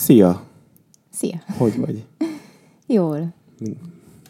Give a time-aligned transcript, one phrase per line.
[0.00, 0.42] Szia!
[1.10, 1.42] Szia!
[1.58, 2.06] Hogy vagy?
[2.86, 3.34] Jól.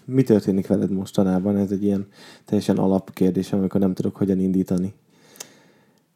[0.04, 1.56] Mi, történik veled mostanában?
[1.56, 2.06] Ez egy ilyen
[2.44, 4.95] teljesen alapkérdés, amikor nem tudok hogyan indítani.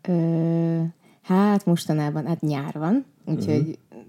[0.08, 0.82] Ö,
[1.22, 4.04] hát mostanában, hát nyár van, úgyhogy uh-huh.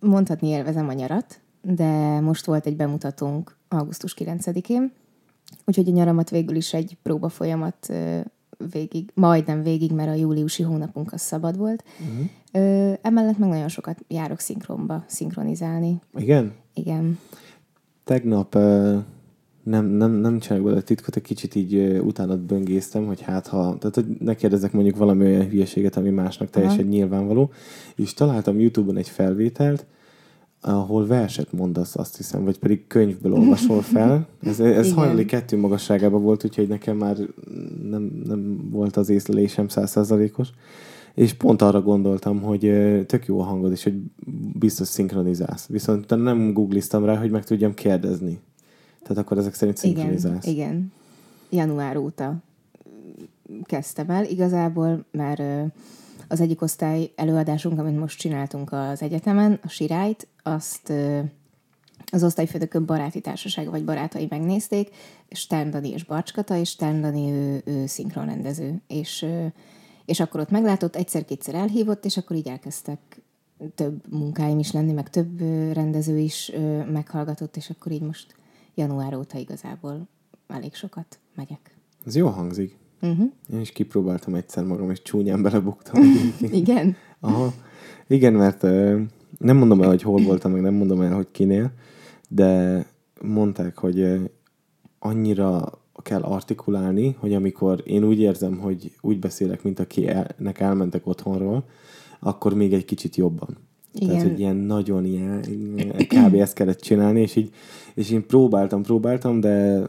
[0.00, 4.92] mondhatni élvezem a nyarat, de most volt egy bemutatónk augusztus 9-én,
[5.64, 7.92] úgyhogy a nyaramat végül is egy próba folyamat
[8.70, 11.84] végig, majdnem végig, mert a júliusi hónapunk az szabad volt.
[12.00, 12.26] Uh-huh.
[12.52, 16.00] Ö, emellett meg nagyon sokat járok szinkronba, szinkronizálni.
[16.16, 16.52] Igen?
[16.74, 17.18] Igen.
[18.04, 18.96] Tegnap uh,
[19.62, 23.76] nem, nem, nem csinálok bele titkot, egy kicsit így uh, utána böngésztem, hogy hát ha,
[23.78, 26.88] tehát hogy ne kérdezek mondjuk valami olyan hülyeséget, ami másnak teljesen Aha.
[26.88, 27.50] nyilvánvaló,
[27.94, 29.86] és találtam YouTube-on egy felvételt,
[30.64, 34.26] ahol verset mondasz, azt hiszem, vagy pedig könyvből olvasol fel.
[34.42, 37.16] Ez, ez hajnali kettő magasságában volt, úgyhogy nekem már
[37.90, 40.48] nem, nem volt az észlelésem százszázalékos.
[41.14, 42.60] És pont arra gondoltam, hogy
[43.06, 43.94] tök jó a hangod, és hogy
[44.58, 45.66] biztos szinkronizálsz.
[45.66, 48.40] Viszont nem googliztam rá, hogy meg tudjam kérdezni.
[49.02, 50.46] Tehát akkor ezek szerint szinkronizálsz.
[50.46, 50.92] Igen, igen.
[51.50, 52.36] Január óta
[53.62, 54.24] kezdtem el.
[54.24, 55.70] Igazából már
[56.28, 60.92] az egyik osztály előadásunk, amit most csináltunk az egyetemen, a Sirályt, azt
[62.12, 64.88] az osztályfőnökök baráti társasága vagy barátai megnézték,
[65.30, 69.26] Stern Dani és Barcskata, és Stern Dani ő, ő szinkronrendező, és,
[70.04, 73.22] és akkor ott meglátott, egyszer-kétszer elhívott, és akkor így elkezdtek
[73.74, 75.40] több munkáim is lenni, meg több
[75.72, 76.52] rendező is
[76.92, 78.34] meghallgatott, és akkor így most
[78.74, 80.08] január óta igazából
[80.46, 81.76] elég sokat megyek.
[82.06, 82.76] Ez jó hangzik.
[83.04, 83.30] Uh-huh.
[83.52, 86.02] Én is kipróbáltam egyszer magam, és csúnyán belebuktam.
[86.52, 86.96] Igen?
[87.20, 87.52] Aha.
[88.06, 88.62] Igen, mert
[89.38, 91.72] nem mondom el, hogy hol voltam, meg nem mondom el, hogy kinél,
[92.28, 92.84] de
[93.22, 94.20] mondták, hogy
[94.98, 101.64] annyira kell artikulálni, hogy amikor én úgy érzem, hogy úgy beszélek, mint akinek elmentek otthonról,
[102.20, 103.56] akkor még egy kicsit jobban.
[103.92, 104.08] Igen.
[104.08, 105.40] Tehát, hogy ilyen nagyon ilyen,
[105.96, 106.34] kb.
[106.34, 107.50] ezt kellett csinálni, és így,
[107.94, 109.86] és én próbáltam, próbáltam, de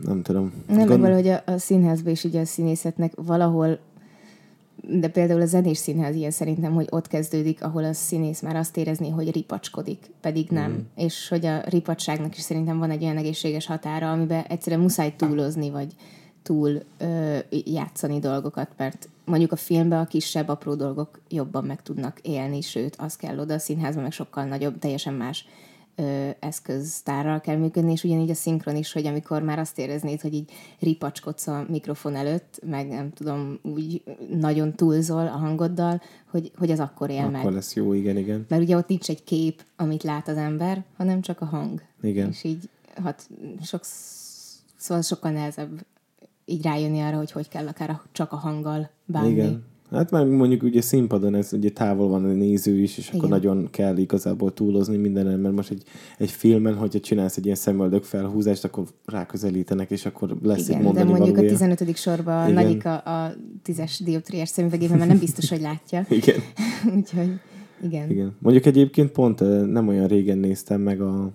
[0.00, 0.52] nem tudom.
[0.66, 1.00] Nem, Gond...
[1.00, 3.78] valahogy a, a színházban is ugye a színészetnek valahol
[4.88, 8.76] de például a zenés színház ilyen szerintem, hogy ott kezdődik, ahol a színész már azt
[8.76, 10.70] érezni, hogy ripacskodik, pedig nem.
[10.70, 11.04] Mm.
[11.04, 15.70] És hogy a ripacságnak is szerintem van egy olyan egészséges határa, amiben egyszerűen muszáj túlozni,
[15.70, 15.94] vagy
[16.42, 22.18] túl ö, játszani dolgokat, mert mondjuk a filmben a kisebb, apró dolgok jobban meg tudnak
[22.22, 25.46] élni, sőt, az kell oda a színházban, meg sokkal nagyobb, teljesen más
[25.96, 30.34] ö, eszköztárral kell működni, és ugyanígy a szinkron is, hogy amikor már azt éreznéd, hogy
[30.34, 30.50] így
[30.80, 36.80] ripacskodsz a mikrofon előtt, meg nem tudom, úgy nagyon túlzol a hangoddal, hogy, hogy az
[36.80, 37.40] akkor él akkor meg.
[37.40, 38.46] Akkor lesz jó, igen, igen.
[38.48, 41.82] Mert ugye ott nincs egy kép, amit lát az ember, hanem csak a hang.
[42.02, 42.28] Igen.
[42.28, 42.68] És így
[43.04, 43.28] hát
[43.62, 43.84] sok,
[44.76, 45.84] szóval sokkal nehezebb
[46.44, 49.30] így rájönni arra, hogy hogy kell akár csak a hanggal bánni.
[49.30, 49.64] Igen.
[49.90, 53.18] Hát már mondjuk ugye színpadon ez ugye távol van a néző is, és Igen.
[53.18, 55.82] akkor nagyon kell igazából túlozni mindenen, mert most egy,
[56.18, 60.84] egy filmen, hogyha csinálsz egy ilyen szemöldök felhúzást, akkor ráközelítenek, és akkor lesz Igen, egy
[60.84, 61.54] mondani de mondjuk valója.
[61.54, 61.96] a 15.
[61.96, 62.64] sorban Igen.
[62.64, 66.06] Nagyik a, a tízes dioptriás szemüvegében, mert nem biztos, hogy látja.
[66.20, 66.40] Igen.
[66.96, 67.40] Úgyhogy
[67.82, 68.10] igen.
[68.10, 68.36] Igen.
[68.38, 69.40] Mondjuk egyébként pont
[69.70, 71.32] nem olyan régen néztem meg a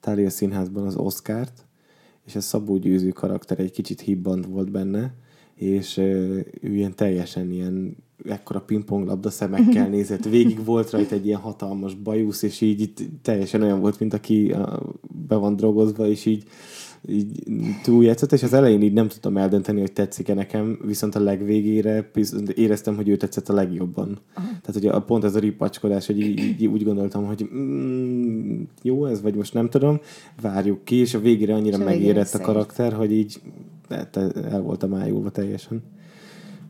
[0.00, 1.66] Tália Színházban az Oscárt,
[2.26, 5.14] és a Szabó Győző karakter egy kicsit hibbant volt benne,
[5.64, 7.96] és ő ilyen teljesen ilyen
[8.28, 10.24] ekkora pingponglabda szemekkel nézett.
[10.24, 14.54] Végig volt rajta egy ilyen hatalmas bajusz, és így itt teljesen olyan volt, mint aki
[15.28, 16.44] be van drogozva, és így,
[17.08, 17.42] így
[17.82, 22.10] túljátszott, és az elején így nem tudtam eldönteni, hogy tetszik-e nekem, viszont a legvégére
[22.54, 24.18] éreztem, hogy ő tetszett a legjobban.
[24.34, 24.46] Aha.
[24.46, 29.06] Tehát, hogy a, pont ez a ripacskodás, hogy így, így úgy gondoltam, hogy mm, jó
[29.06, 30.00] ez, vagy most nem tudom,
[30.40, 33.40] várjuk ki, és a végére annyira megérett a karakter, hogy így
[33.88, 35.82] el voltam ájulva teljesen.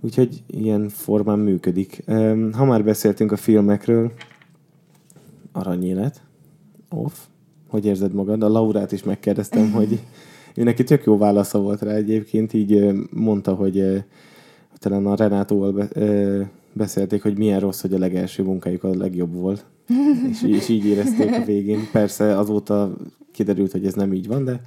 [0.01, 2.05] Úgyhogy ilyen formán működik.
[2.53, 4.13] Ha már beszéltünk a filmekről,
[5.53, 6.23] Aranyélet,
[6.91, 7.13] off,
[7.69, 8.43] hogy érzed magad?
[8.43, 10.01] A Laurát is megkérdeztem, hogy
[10.55, 14.05] ő neki tök jó válasza volt rá egyébként, így mondta, hogy
[14.79, 15.89] talán a Renátóval be,
[16.73, 19.65] beszélték, hogy milyen rossz, hogy a legelső munkájuk a legjobb volt.
[20.31, 21.89] és, és így érezték a végén.
[21.93, 22.97] Persze azóta
[23.33, 24.61] kiderült, hogy ez nem így van, de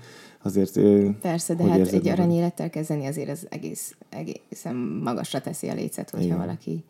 [0.46, 0.80] azért...
[1.22, 6.26] Persze, de hát egy aranyélettel kezdeni azért az egész, egészen magasra teszi a lécet, hogyha
[6.26, 6.38] Igen.
[6.38, 6.84] valaki...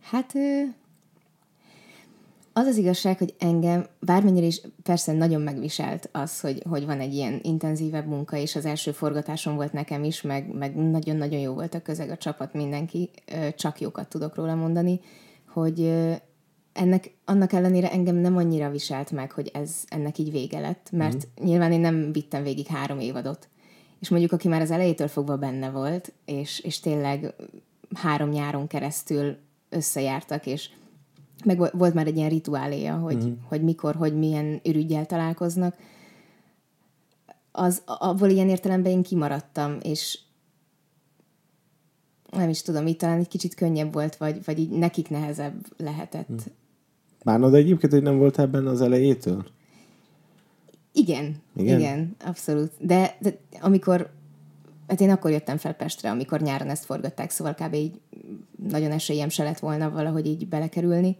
[0.00, 0.32] Hát
[2.52, 7.14] az az igazság, hogy engem bármennyire is persze nagyon megviselt az, hogy, hogy van egy
[7.14, 11.74] ilyen intenzívebb munka, és az első forgatáson volt nekem is, meg, meg nagyon-nagyon jó volt
[11.74, 13.10] a közeg, a csapat, mindenki,
[13.56, 15.00] csak jókat tudok róla mondani,
[15.48, 15.92] hogy
[16.72, 21.26] ennek annak ellenére engem nem annyira viselt meg, hogy ez ennek így vége lett, mert
[21.26, 21.44] mm.
[21.44, 23.48] nyilván én nem vittem végig három évadot.
[24.00, 27.34] És mondjuk, aki már az elejétől fogva benne volt, és, és tényleg
[27.94, 29.36] három nyáron keresztül
[29.68, 30.70] összejártak, és
[31.44, 33.32] meg volt már egy ilyen rituáléja, hogy, uh-huh.
[33.48, 35.76] hogy mikor, hogy milyen ürügyel találkoznak.
[37.52, 40.18] Az, abból ilyen értelemben én kimaradtam, és
[42.30, 46.28] nem is tudom, így talán egy kicsit könnyebb volt, vagy, vagy így nekik nehezebb lehetett.
[46.28, 46.52] Uh-huh.
[47.24, 49.44] Bánod egyébként, hogy nem voltál benne az elejétől?
[50.92, 52.72] Igen, igen, igen abszolút.
[52.78, 54.10] De, de amikor,
[54.86, 57.74] hát én akkor jöttem fel Pestre, amikor nyáron ezt forgatták, szóval kb.
[57.74, 58.00] így
[58.68, 61.16] nagyon esélyem se lett volna valahogy így belekerülni.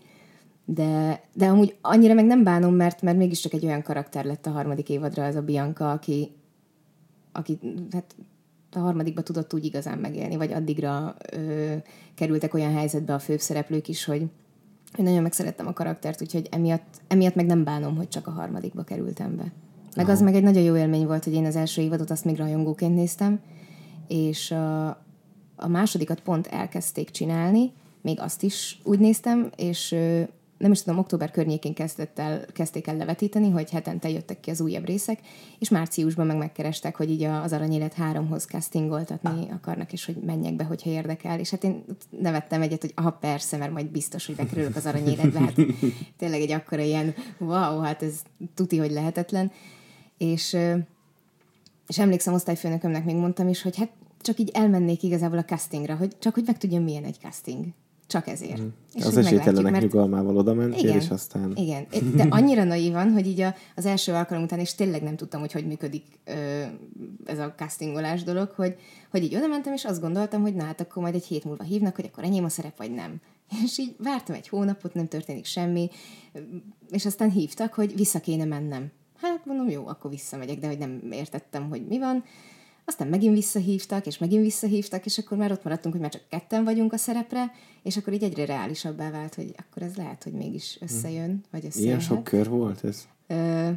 [0.65, 4.51] De, de amúgy annyira meg nem bánom, mert, mert mégiscsak egy olyan karakter lett a
[4.51, 6.31] harmadik évadra az a Bianca, aki,
[7.33, 7.59] aki
[7.91, 8.15] hát
[8.73, 11.75] a harmadikba tudott úgy igazán megélni, vagy addigra ö,
[12.15, 14.27] kerültek olyan helyzetbe a főszereplők is, hogy,
[14.99, 18.83] én nagyon megszerettem a karaktert, úgyhogy emiatt, emiatt meg nem bánom, hogy csak a harmadikba
[18.83, 19.53] kerültem be.
[19.97, 20.15] Meg Aha.
[20.15, 22.95] az meg egy nagyon jó élmény volt, hogy én az első évadot azt még rajongóként
[22.95, 23.41] néztem,
[24.09, 24.87] és a,
[25.57, 29.95] a másodikat pont elkezdték csinálni, még azt is úgy néztem, és
[30.63, 34.61] nem is tudom, október környékén kezdett el, kezdték el levetíteni, hogy hetente jöttek ki az
[34.61, 35.19] újabb részek,
[35.59, 40.65] és márciusban meg megkerestek, hogy így az Aranyélet háromhoz castingoltatni akarnak, és hogy menjek be,
[40.65, 41.39] hogyha érdekel.
[41.39, 45.41] És hát én nevettem egyet, hogy aha, persze, mert majd biztos, hogy bekerülök az Aranyéletbe.
[45.41, 45.55] Hát
[46.19, 48.23] tényleg egy akkora ilyen, wow, hát ez
[48.55, 49.53] tuti, hogy lehetetlen.
[50.19, 50.57] És,
[51.87, 56.19] és emlékszem, osztályfőnökömnek még mondtam is, hogy hát csak így elmennék igazából a castingra, hogy
[56.19, 57.67] csak hogy meg tudjam, milyen egy casting.
[58.13, 58.61] Csak ezért.
[58.61, 58.67] Mm.
[58.95, 59.85] És az esélytelenek mert...
[59.85, 61.53] nyugalmával oda mentél, igen, és aztán...
[61.57, 65.41] Igen, de annyira naívan, hogy így a, az első alkalom után, és tényleg nem tudtam,
[65.41, 66.63] hogy hogy működik ö,
[67.25, 68.77] ez a castingolás dolog, hogy,
[69.11, 71.65] hogy így oda mentem, és azt gondoltam, hogy na hát akkor majd egy hét múlva
[71.65, 73.21] hívnak, hogy akkor enyém a szerep, vagy nem.
[73.65, 75.91] És így vártam egy hónapot, nem történik semmi,
[76.91, 78.91] és aztán hívtak, hogy vissza kéne mennem.
[79.21, 82.25] Hát mondom, jó, akkor visszamegyek, de hogy nem értettem, hogy mi van.
[82.85, 86.65] Aztán megint visszahívtak, és megint visszahívtak, és akkor már ott maradtunk, hogy már csak ketten
[86.65, 87.53] vagyunk a szerepre,
[87.83, 91.89] és akkor így egyre reálisabbá vált, hogy akkor ez lehet, hogy mégis összejön, vagy összejön.
[91.89, 93.09] Ilyen sok kör volt ez?
[93.27, 93.71] Ö,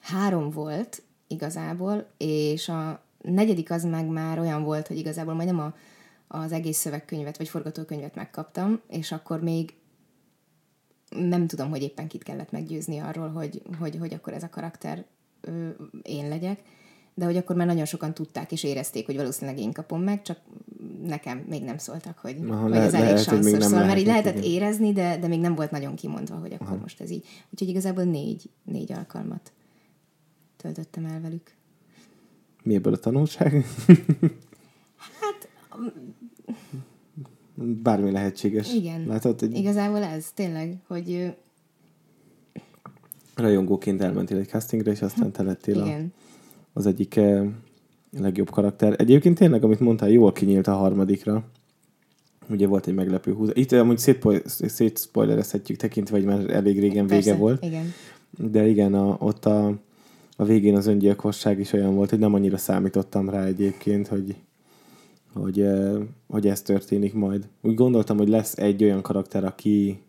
[0.00, 5.74] három volt igazából, és a negyedik az meg már olyan volt, hogy igazából majdnem a,
[6.38, 9.74] az egész szövegkönyvet, vagy forgatókönyvet megkaptam, és akkor még
[11.08, 15.04] nem tudom, hogy éppen kit kellett meggyőzni arról, hogy, hogy, hogy akkor ez a karakter
[15.40, 15.68] ö,
[16.02, 16.62] én legyek,
[17.14, 20.38] de hogy akkor már nagyon sokan tudták és érezték, hogy valószínűleg én kapom meg, csak
[21.06, 23.50] nekem még nem szóltak, hogy, Aha, hogy le, ez elég lehet, sanszos.
[23.50, 24.50] Szóval lehet, mert így lehetett igen.
[24.50, 26.76] érezni, de, de még nem volt nagyon kimondva, hogy akkor Aha.
[26.76, 27.26] most ez így.
[27.50, 29.52] Úgyhogy igazából négy, négy alkalmat
[30.56, 31.54] töltöttem el velük.
[32.62, 33.64] Mi ebből a tanulság?
[35.20, 35.48] hát...
[37.54, 38.74] Bármi lehetséges.
[38.74, 39.06] Igen.
[39.06, 39.54] Látod, hogy...
[39.54, 41.34] Igazából ez tényleg, hogy...
[43.34, 46.12] Rajongóként elmentél egy castingre, és aztán te lettél Igen.
[46.16, 46.31] a
[46.72, 47.46] az egyik eh,
[48.18, 48.94] legjobb karakter.
[48.98, 51.44] Egyébként tényleg, amit mondtál, jól kinyílt a harmadikra.
[52.50, 53.50] Ugye volt egy meglepő húz.
[53.54, 54.14] Itt amúgy
[54.44, 57.64] szétspoilerezhetjük tekintve, hogy már elég régen Persze, vége volt.
[57.64, 57.92] Igen.
[58.38, 59.66] De igen, a, ott a,
[60.36, 64.36] a végén az öngyilkosság is olyan volt, hogy nem annyira számítottam rá egyébként, hogy,
[65.34, 65.92] hogy, eh,
[66.28, 67.48] hogy ez történik majd.
[67.62, 70.00] Úgy gondoltam, hogy lesz egy olyan karakter, aki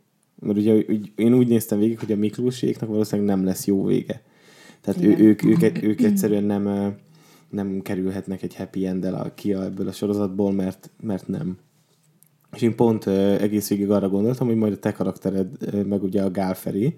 [0.44, 4.22] mert ugye úgy, én úgy néztem végig, hogy a Miklóséknak valószínűleg nem lesz jó vége.
[4.84, 6.96] Tehát ő, ők, ők, ők egyszerűen nem,
[7.50, 11.58] nem kerülhetnek egy happy end ki ebből a sorozatból, mert, mert nem.
[12.56, 15.48] És én pont egész végig arra gondoltam, hogy majd a te karaktered,
[15.88, 16.96] meg ugye a Gálferi,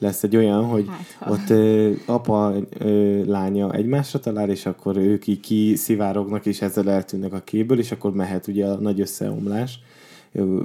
[0.00, 5.26] lesz egy olyan, hogy hát, ott ö, apa, ö, lánya egymásra talál, és akkor ők
[5.26, 9.78] így kiszivárognak, és ezzel eltűnnek a képből, és akkor mehet ugye a nagy összeomlás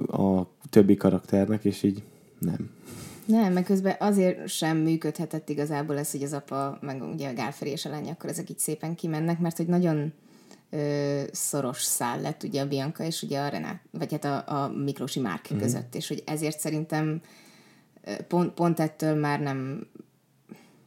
[0.07, 2.03] a többi karakternek, és így
[2.39, 2.69] nem.
[3.25, 7.71] Nem, meg közben azért sem működhetett igazából ez, hogy az apa, meg ugye a Gálferi
[7.71, 10.13] és a lány, akkor ezek így szépen kimennek, mert hogy nagyon
[10.69, 14.67] ö, szoros szál lett ugye a Bianca és ugye a Renát, vagy hát a, a
[14.67, 15.61] Miklósi Márk mm-hmm.
[15.61, 17.21] között, és hogy ezért szerintem
[18.27, 19.87] pont, pont ettől már nem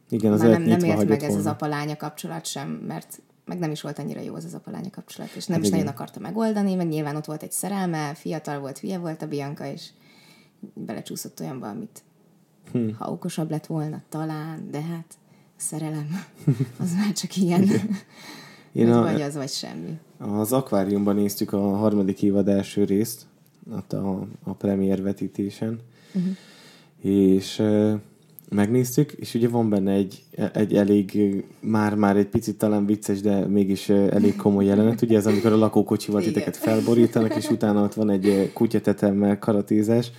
[0.09, 1.37] igen, az már nem, nem ért meg ez volna.
[1.37, 5.29] az apa-lánya kapcsolat sem, mert meg nem is volt annyira jó az az apa-lánya kapcsolat,
[5.35, 5.79] és nem hát is igen.
[5.79, 9.65] nagyon akarta megoldani, meg nyilván ott volt egy szerelme, fiatal volt, hülye volt a Bianca,
[9.65, 9.89] és
[10.73, 12.03] belecsúszott olyanba, amit
[12.71, 12.95] Hmm.
[12.97, 16.07] Ha okosabb lett volna, talán, de hát a szerelem
[16.81, 17.69] az már csak ilyen.
[18.71, 19.99] Én a, vagy az, vagy semmi.
[20.17, 23.25] Az akváriumban néztük a harmadik évad első részt,
[23.71, 25.79] ott a, a premier vetítésen,
[26.13, 26.35] uh-huh.
[27.01, 27.93] és uh,
[28.49, 30.23] megnéztük, és ugye van benne egy,
[30.53, 35.01] egy elég, már-már egy picit talán vicces, de mégis elég komoly jelenet.
[35.01, 40.11] Ugye ez amikor a lakókocsival titeket felborítanak, és utána ott van egy kutyatetemmel karatézás,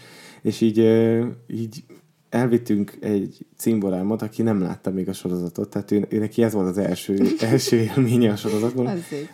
[0.42, 0.78] és így,
[1.46, 1.84] így
[2.30, 6.68] elvittünk egy cimborámot, aki nem látta még a sorozatot, tehát ő, ő neki ez volt
[6.68, 7.18] az első,
[7.50, 8.90] első élménye a sorozatban.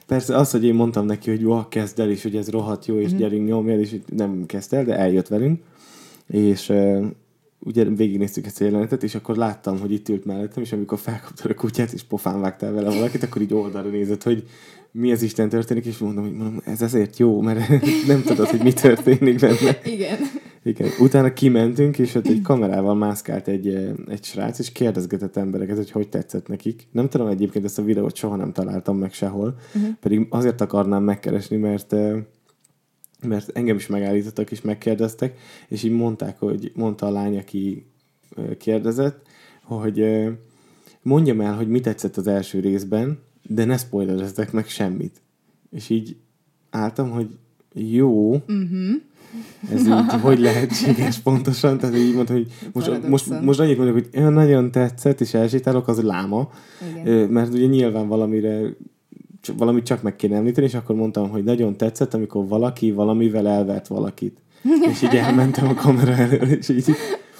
[0.06, 2.98] Persze az, hogy én mondtam neki, hogy jó, kezd el, és hogy ez rohadt jó,
[2.98, 3.16] és mm-hmm.
[3.16, 5.60] gyerünk nyomjál, és nem kezd el, de eljött velünk.
[6.26, 6.72] és
[7.58, 11.50] ugye végignéztük ezt a jelenetet, és akkor láttam, hogy itt ült mellettem, és amikor felkaptad
[11.50, 14.44] a kutyát, és pofán vágtál vele valakit, akkor így oldalra nézett, hogy
[14.90, 17.68] mi az Isten történik, és mondom, hogy mondom, ez ezért jó, mert
[18.06, 19.80] nem tudod, hogy mi történik benne.
[19.84, 20.18] Igen.
[20.66, 20.90] Igen.
[21.00, 23.66] Utána kimentünk, és ott egy kamerával mászkált egy,
[24.08, 26.88] egy srác, és kérdezgetett embereket, hogy hogy tetszett nekik.
[26.90, 29.94] Nem tudom egyébként ezt a videót soha nem találtam meg sehol, uh-huh.
[30.00, 31.94] pedig azért akarnám megkeresni, mert
[33.22, 37.86] mert engem is megállítottak és megkérdeztek, és így mondták, hogy mondta a lány, aki
[38.58, 39.26] kérdezett,
[39.62, 40.04] hogy
[41.02, 45.22] mondjam el, hogy mi tetszett az első részben, de ne spoilerezzek meg semmit.
[45.70, 46.16] És így
[46.70, 47.38] álltam, hogy
[47.76, 49.02] jó, uh-huh.
[49.72, 54.32] ez így hogy lehetséges pontosan, tehát így mondtam, hogy most, most, most annyit mondok, hogy
[54.32, 56.50] nagyon tetszett, és elsétálok, az láma,
[56.96, 57.28] Igen.
[57.28, 58.76] mert ugye nyilván valamire
[59.56, 63.86] valamit csak meg kéne említeni, és akkor mondtam, hogy nagyon tetszett, amikor valaki valamivel elvert
[63.86, 64.42] valakit.
[64.90, 66.84] és így elmentem a kamera elől, és így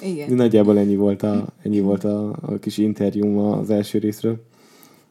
[0.01, 0.33] Igen.
[0.33, 4.43] nagyjából ennyi volt a, ennyi volt a, a kis interjúm az első részről.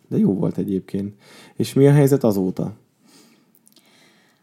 [0.09, 1.15] De jó volt egyébként.
[1.57, 2.75] És mi a helyzet azóta?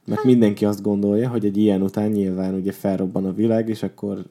[0.06, 4.26] Mert mindenki azt gondolja, hogy egy ilyen után nyilván ugye felrobban a világ, és akkor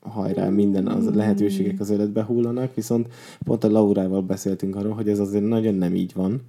[0.00, 3.08] hajrá, minden az lehetőségek az életbe hullanak, viszont
[3.44, 6.40] pont a Laurával beszéltünk arról, hogy ez azért nagyon nem így van,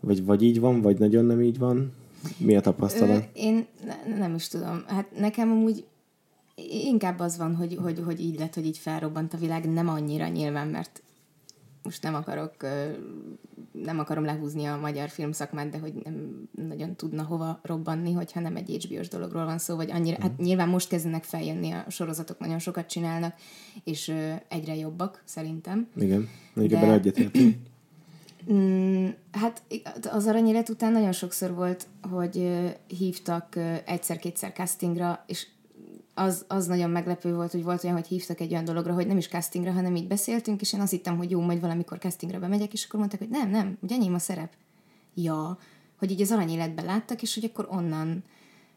[0.00, 1.92] vagy, vagy így van, vagy nagyon nem így van?
[2.36, 3.28] Mi a tapasztalat?
[3.34, 4.84] Ö, én ne, nem is tudom.
[4.86, 5.84] Hát nekem amúgy
[6.70, 10.28] inkább az van, hogy, hogy, hogy így lett, hogy így felrobbant a világ, nem annyira
[10.28, 11.02] nyilván, mert
[11.82, 12.54] most nem akarok,
[13.72, 18.56] nem akarom lehúzni a magyar filmszakmát, de hogy nem nagyon tudna hova robbanni, hogyha nem
[18.56, 20.22] egy HBO-s dologról van szó, vagy annyira, mm.
[20.22, 23.34] hát nyilván most kezdenek feljönni a sorozatok, nagyon sokat csinálnak,
[23.84, 24.14] és
[24.48, 25.88] egyre jobbak, szerintem.
[25.96, 26.92] Igen, egyébként de...
[26.92, 27.56] egyetértünk.
[28.52, 29.62] Mm, hát
[30.10, 32.48] az aranyélet után nagyon sokszor volt, hogy
[32.86, 35.46] hívtak egyszer-kétszer castingra, és
[36.18, 39.16] az, az nagyon meglepő volt, hogy volt olyan, hogy hívtak egy olyan dologra, hogy nem
[39.16, 42.72] is castingra, hanem így beszéltünk, és én azt hittem, hogy jó, majd valamikor castingra bemegyek,
[42.72, 44.52] és akkor mondták, hogy nem, nem, ugye enyém a szerep.
[45.14, 45.58] Ja,
[45.98, 48.24] hogy így az aranyéletben láttak, és hogy akkor onnan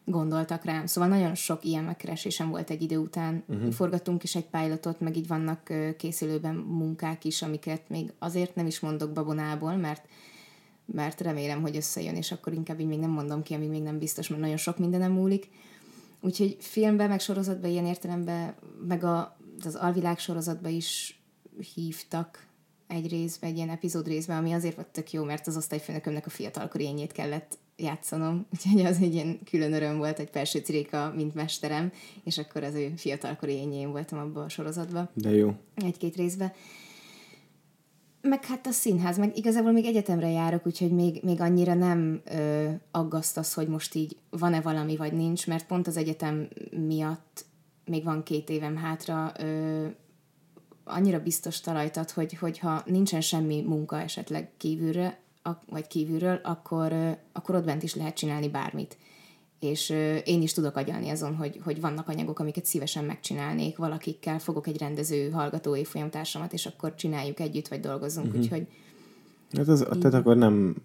[0.04, 0.86] gondoltak rám.
[0.86, 3.44] Szóval nagyon sok ilyen megkeresésem volt egy idő után.
[3.48, 3.72] Uh-huh.
[3.72, 8.80] Forgattunk is egy pilotot, meg így vannak készülőben munkák is, amiket még azért nem is
[8.80, 10.08] mondok babonából, mert
[10.84, 13.98] mert remélem, hogy összejön, és akkor inkább így még nem mondom ki, amíg még nem
[13.98, 15.48] biztos, mert nagyon sok mindenem múlik.
[16.24, 18.54] Úgyhogy filmben, meg sorozatban ilyen értelemben,
[18.86, 21.20] meg a, az alvilág sorozatban is
[21.74, 22.46] hívtak
[22.86, 26.30] egy részben, egy ilyen epizód részben, ami azért volt tök jó, mert az osztályfőnökömnek a
[26.30, 31.34] fiatalkori ényét kellett játszanom, úgyhogy az egy ilyen külön öröm volt, egy Perső Ciréka, mint
[31.34, 31.92] mesterem,
[32.24, 35.08] és akkor az ő fiatalkori ényén voltam abban a sorozatban.
[35.14, 35.54] De jó.
[35.74, 36.52] Egy-két részben.
[38.22, 42.70] Meg hát a színház, meg igazából még egyetemre járok, úgyhogy még, még annyira nem ö,
[42.90, 47.44] aggaszt az, hogy most így van-e valami, vagy nincs, mert pont az egyetem miatt
[47.84, 49.86] még van két évem hátra, ö,
[50.84, 55.20] annyira biztos talajt ad, hogy, hogyha nincsen semmi munka esetleg kívülre,
[55.66, 58.96] vagy kívülről, akkor, akkor ott bent is lehet csinálni bármit.
[59.62, 59.90] És
[60.24, 64.78] én is tudok agyalni azon, hogy, hogy vannak anyagok, amiket szívesen megcsinálnék, valakikkel fogok egy
[64.78, 68.42] rendező, hallgató évfolyamtársamat, és akkor csináljuk együtt, vagy dolgozunk, uh-huh.
[68.42, 68.66] úgyhogy...
[69.52, 70.76] Hát az, tehát akkor nem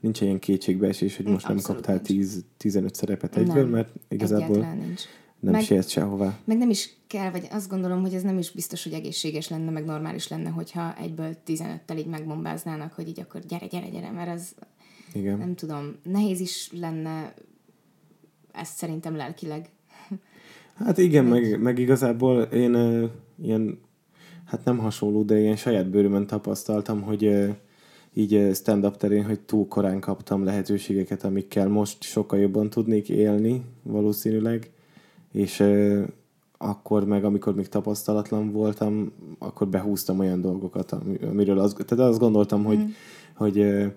[0.00, 2.00] nincs ilyen kétségbeesés, hogy most Abszolút nem kaptál
[2.58, 5.02] 10-15 szerepet egyből, nem, mert igazából nincs.
[5.40, 6.38] nem meg, siet sehová.
[6.44, 9.70] Meg nem is kell, vagy azt gondolom, hogy ez nem is biztos, hogy egészséges lenne,
[9.70, 14.28] meg normális lenne, hogyha egyből 15-tel így megbombáznának, hogy így akkor gyere, gyere, gyere, mert
[14.28, 14.54] ez
[15.16, 15.38] Igen.
[15.38, 17.34] nem tudom, nehéz is lenne
[18.52, 19.70] ezt szerintem lelkileg.
[20.74, 23.10] Hát igen, meg, meg igazából én uh,
[23.42, 23.78] ilyen,
[24.44, 27.54] hát nem hasonló, de ilyen saját bőrömön tapasztaltam, hogy uh,
[28.14, 34.70] így stand-up terén, hogy túl korán kaptam lehetőségeket, amikkel most sokkal jobban tudnék élni, valószínűleg
[35.36, 35.64] és
[36.58, 40.92] akkor meg, amikor még tapasztalatlan voltam, akkor behúztam olyan dolgokat,
[41.30, 42.84] amiről az, tehát azt gondoltam, hogy, mm.
[43.34, 43.92] hogy, hogy,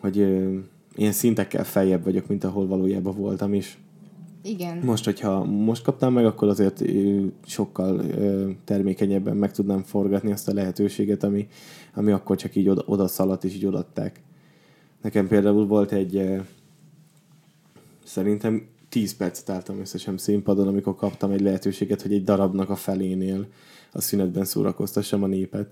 [0.00, 0.16] hogy
[0.94, 3.78] ilyen szintekkel feljebb vagyok, mint ahol valójában voltam is.
[4.42, 4.78] Igen.
[4.78, 6.82] Most, hogyha most kaptam meg, akkor azért
[7.46, 8.02] sokkal
[8.64, 11.48] termékenyebben meg tudnám forgatni azt a lehetőséget, ami,
[11.94, 14.20] ami akkor csak így oda, oda szaladt és így odatták.
[15.02, 16.40] Nekem például volt egy
[18.04, 23.46] szerintem 10 percet álltam összesen színpadon, amikor kaptam egy lehetőséget, hogy egy darabnak a felénél
[23.92, 25.68] a szünetben szórakoztassam a népet.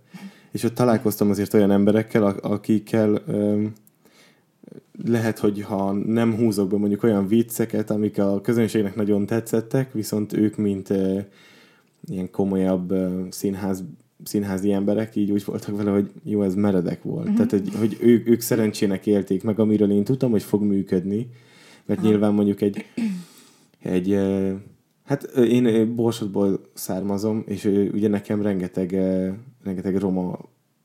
[0.52, 3.22] És ott találkoztam azért olyan emberekkel, akikkel
[5.02, 10.32] lehet, hogy ha nem húzok be mondjuk olyan vicceket, amik a közönségnek nagyon tetszettek, viszont
[10.32, 11.18] ők, mint ö,
[12.06, 13.84] ilyen komolyabb ö, színház,
[14.22, 17.28] színházi emberek, így úgy voltak vele, hogy jó, ez meredek volt.
[17.28, 17.46] Uh-huh.
[17.46, 21.28] Tehát, hogy, hogy ők, ők szerencsének élték meg, amiről én tudtam, hogy fog működni,
[21.86, 22.08] mert Aha.
[22.08, 22.84] nyilván mondjuk egy,
[23.78, 24.18] egy
[25.04, 28.92] Hát ö, én Borsodból származom, és ugye nekem rengeteg,
[29.64, 30.38] rengeteg roma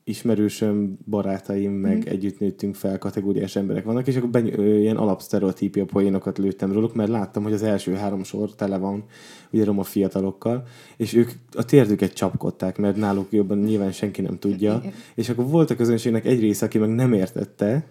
[0.09, 2.07] ismerősöm, barátaim, meg Mhm.
[2.09, 7.09] együtt nőttünk fel, kategóriás emberek vannak, és akkor beny- ilyen alapsztereotípia poénokat lőttem róluk, mert
[7.09, 9.03] láttam, hogy az első három sor tele van
[9.51, 10.63] ugye roma fiatalokkal,
[10.97, 14.81] és ők a térdüket csapkodták, mert náluk jobban nyilván senki nem tudja,
[15.15, 17.85] és akkor volt a közönségnek egy része, aki meg nem értette,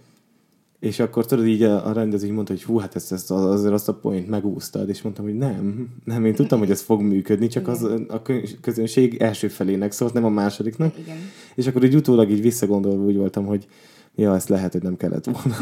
[0.81, 3.73] és akkor tudod, így a, a rendező így mondta, hogy hú, hát ezt, ezt azért
[3.73, 7.47] azt a point megúsztad, és mondtam, hogy nem, nem, én tudtam, hogy ez fog működni,
[7.47, 11.17] csak az a kö- közönség első felének szólt, nem a másodiknak, Igen.
[11.55, 13.67] és akkor így utólag így visszagondolva úgy voltam, hogy
[14.15, 15.57] ja, ezt lehet, hogy nem kellett volna.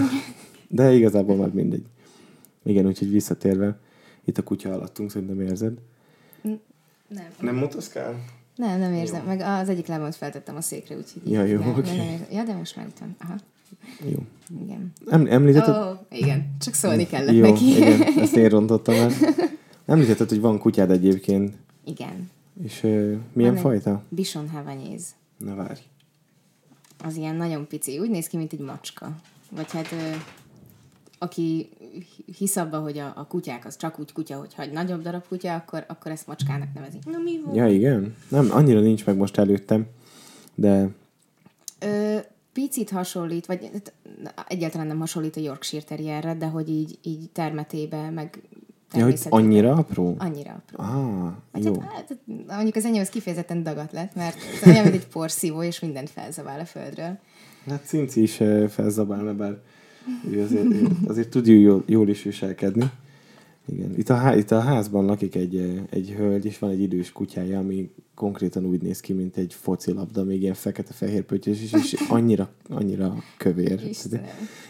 [0.68, 1.84] De igazából már mindegy.
[2.64, 3.78] Igen, úgyhogy visszatérve,
[4.24, 5.78] itt a kutya alattunk, szerintem érzed.
[7.08, 7.28] Nem.
[7.40, 8.24] Nem motoszkál?
[8.56, 9.20] Nem, nem érzem.
[9.20, 9.26] Jó.
[9.26, 11.32] Meg az egyik lábamat feltettem a székre, úgyhogy...
[11.32, 11.90] Ja, jó, oké.
[11.90, 12.26] érzem.
[12.30, 13.16] Ja, de most már itt van.
[13.18, 13.34] Aha,
[14.10, 14.18] Jó.
[14.62, 14.92] igen.
[15.06, 15.74] Em, említetted?
[15.74, 16.56] Oh, igen.
[16.60, 17.76] Csak szólni kellett Jó, neki.
[17.76, 19.10] igen, ezt én rontottam el.
[19.86, 21.54] Említetted, hogy van kutyád egyébként,
[21.84, 22.30] igen.
[22.62, 24.02] és uh, milyen Van fajta?
[24.08, 25.06] Bison havanyéz.
[25.38, 25.80] Na várj.
[27.04, 27.98] Az ilyen nagyon pici.
[27.98, 29.16] Úgy néz ki, mint egy macska.
[29.50, 29.92] Vagy hát...
[29.92, 30.16] Ö,
[31.18, 31.68] aki
[32.38, 35.54] hisz abba, hogy a, a kutyák az csak úgy kutya, hogyha egy nagyobb darab kutya,
[35.54, 37.04] akkor, akkor ezt macskának nevezik.
[37.04, 37.56] Na mi volt?
[37.56, 38.14] Ja, igen?
[38.28, 39.86] Nem, annyira nincs meg most előttem,
[40.54, 40.88] de
[41.78, 42.16] Ö,
[42.56, 43.70] picit hasonlít, vagy
[44.48, 48.38] egyáltalán nem hasonlít a Yorkshire Terrierre, de hogy így, így termetébe, meg
[48.92, 50.14] ja, hogy annyira apró?
[50.18, 50.84] Annyira apró.
[50.84, 51.80] Ah, Vagy jó.
[51.80, 54.36] hát, hát, mondjuk az enyém az kifejezetten dagat lett, mert
[54.66, 57.18] olyan, mint egy porszívó, és mindent felzabál a földről.
[57.68, 59.58] Hát Cinci is eh, felzabálna, bár
[60.30, 60.66] ő azért,
[61.08, 62.90] azért tud jól, jól is viselkedni.
[63.68, 63.94] Igen.
[63.96, 67.58] Itt a, há- itt a házban lakik egy, egy hölgy, és van egy idős kutyája,
[67.58, 72.50] ami konkrétan úgy néz ki, mint egy focilabda, még ilyen fekete-fehér pöttyös is, és annyira,
[72.68, 73.84] annyira kövér.
[73.88, 74.24] Istenem.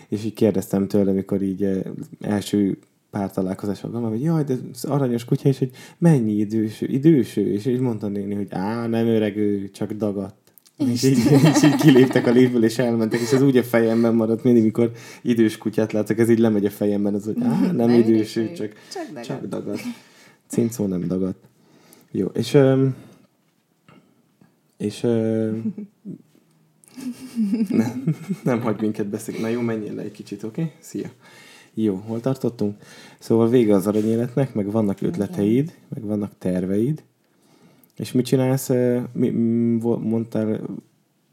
[0.09, 1.85] És így kérdeztem tőle, amikor így
[2.21, 2.79] első
[3.11, 7.53] pár találkozás alkalommal, hogy jaj, de az aranyos kutya, és hogy mennyi idős, idős ő,
[7.53, 10.46] és így mondta néni, hogy á, nem öreg ő, csak dagadt.
[10.78, 11.18] És így,
[11.54, 14.93] és így kiléptek a liftből, és elmentek, és ez úgy a fejemben maradt mindig, mikor
[15.23, 18.73] idős kutyát látok, ez így lemegy a fejemben, az, hogy á, nem, idős ő, csak,
[18.93, 19.25] csak dagad.
[19.25, 19.82] csak dagadt.
[20.47, 21.39] Cincó nem dagadt.
[22.10, 22.58] Jó, és
[24.76, 25.00] és
[27.69, 29.41] nem, nem hagy minket beszélni.
[29.41, 30.62] Na jó, menjél le egy kicsit, oké?
[30.62, 30.75] Okay?
[30.78, 31.10] Szia.
[31.75, 32.76] Jó, hol tartottunk?
[33.19, 37.02] Szóval vége az aranyéletnek, meg vannak ötleteid, meg vannak terveid.
[37.97, 38.71] És mit csinálsz?
[39.13, 39.30] Mi,
[40.00, 40.61] mondtál,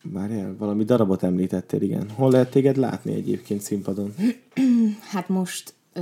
[0.04, 2.10] várjál, valami darabot említettél, igen.
[2.10, 4.14] Hol lehet téged látni egyébként színpadon?
[5.12, 6.02] Hát most ö,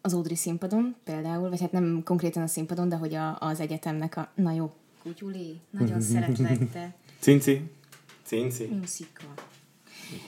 [0.00, 4.16] az Audrey színpadon például, vagy hát nem konkrétan a színpadon, de hogy a, az egyetemnek
[4.16, 4.30] a...
[4.34, 6.94] Na jó, kutyuli, nagyon szeretlek, te.
[7.18, 7.70] Cinci?
[8.22, 8.68] Cinci?
[8.80, 9.22] Muszika.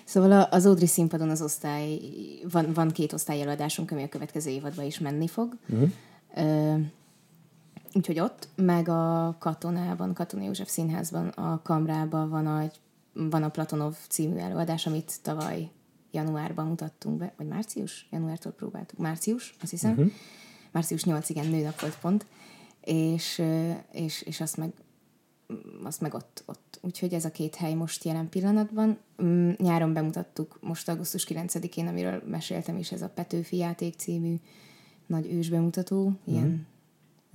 [0.04, 1.98] Szóval az Audrey színpadon az osztály,
[2.50, 5.57] van, van két osztályelőadásunk, ami a következő évadban is menni fog.
[5.68, 5.90] Uh-huh.
[6.37, 6.74] Ö,
[7.94, 12.70] úgyhogy ott, meg a Katonában, Katona József Színházban, a Kamrában van a,
[13.12, 15.70] van a Platonov című előadás, amit tavaly
[16.11, 18.09] januárban mutattunk be, vagy március?
[18.11, 18.98] Januártól próbáltuk.
[18.98, 19.90] Március, azt hiszem.
[19.90, 20.11] Uh-huh.
[20.70, 22.27] Március 8, igen, nőnap volt pont.
[22.81, 23.42] És,
[23.92, 24.72] és, és azt meg
[25.83, 26.79] azt meg ott, ott.
[26.83, 28.98] Úgyhogy ez a két hely most jelen pillanatban.
[29.22, 34.35] Mm, Nyáron bemutattuk, most augusztus 9-én, amiről meséltem is, ez a Petőfi játék című
[35.07, 36.66] nagy ős bemutató, ilyen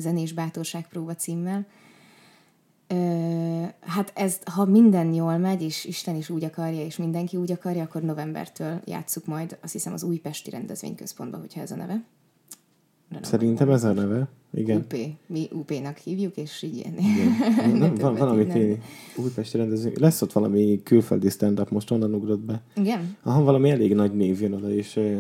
[0.04, 1.66] zenés bátorságpróba címmel.
[2.88, 7.52] Ö, hát ez, ha minden jól megy, és Isten is úgy akarja, és mindenki úgy
[7.52, 11.94] akarja, akkor novembertől játsszuk majd, azt hiszem, az Újpesti Rendezvényközpontban, hogyha ez a neve.
[11.94, 14.28] De nem Szerintem ez a neve.
[14.54, 14.78] Igen.
[14.78, 14.96] UP.
[15.28, 16.94] Mi UP-nak hívjuk, és így ilyen.
[17.80, 18.78] Nem, van valami nem.
[19.16, 19.94] Újpesti rendezvény.
[19.96, 22.62] Lesz ott valami külföldi stand-up, most onnan ugrott be.
[22.76, 23.16] Igen?
[23.24, 25.20] Aha, valami elég nagy név jön oda, és ö,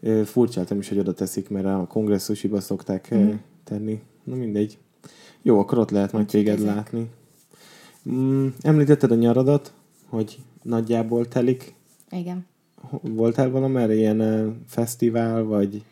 [0.00, 3.30] ö, furcsáltam is, hogy oda teszik, mert a kongresszusiba szokták mm.
[3.68, 4.02] Tenni.
[4.24, 4.78] Na mindegy.
[5.42, 7.10] Jó, akkor ott lehet majd téged látni.
[8.10, 9.72] Mm, említetted a nyaradat,
[10.08, 11.74] hogy nagyjából telik.
[12.10, 12.46] Igen.
[13.00, 15.84] Voltál valamerre ilyen ö, fesztivál, vagy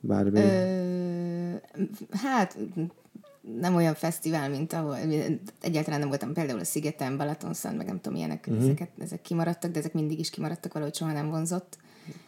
[0.00, 0.40] bármi?
[0.40, 1.54] Ö,
[2.10, 2.58] hát
[3.60, 4.96] nem olyan fesztivál, mint ahol
[5.60, 8.64] egyáltalán nem voltam például a Szigeten, Balatonszán, meg nem tudom, ilyenek, uh-huh.
[8.64, 11.78] ezeket, ezek kimaradtak, de ezek mindig is kimaradtak, valahogy soha nem vonzott.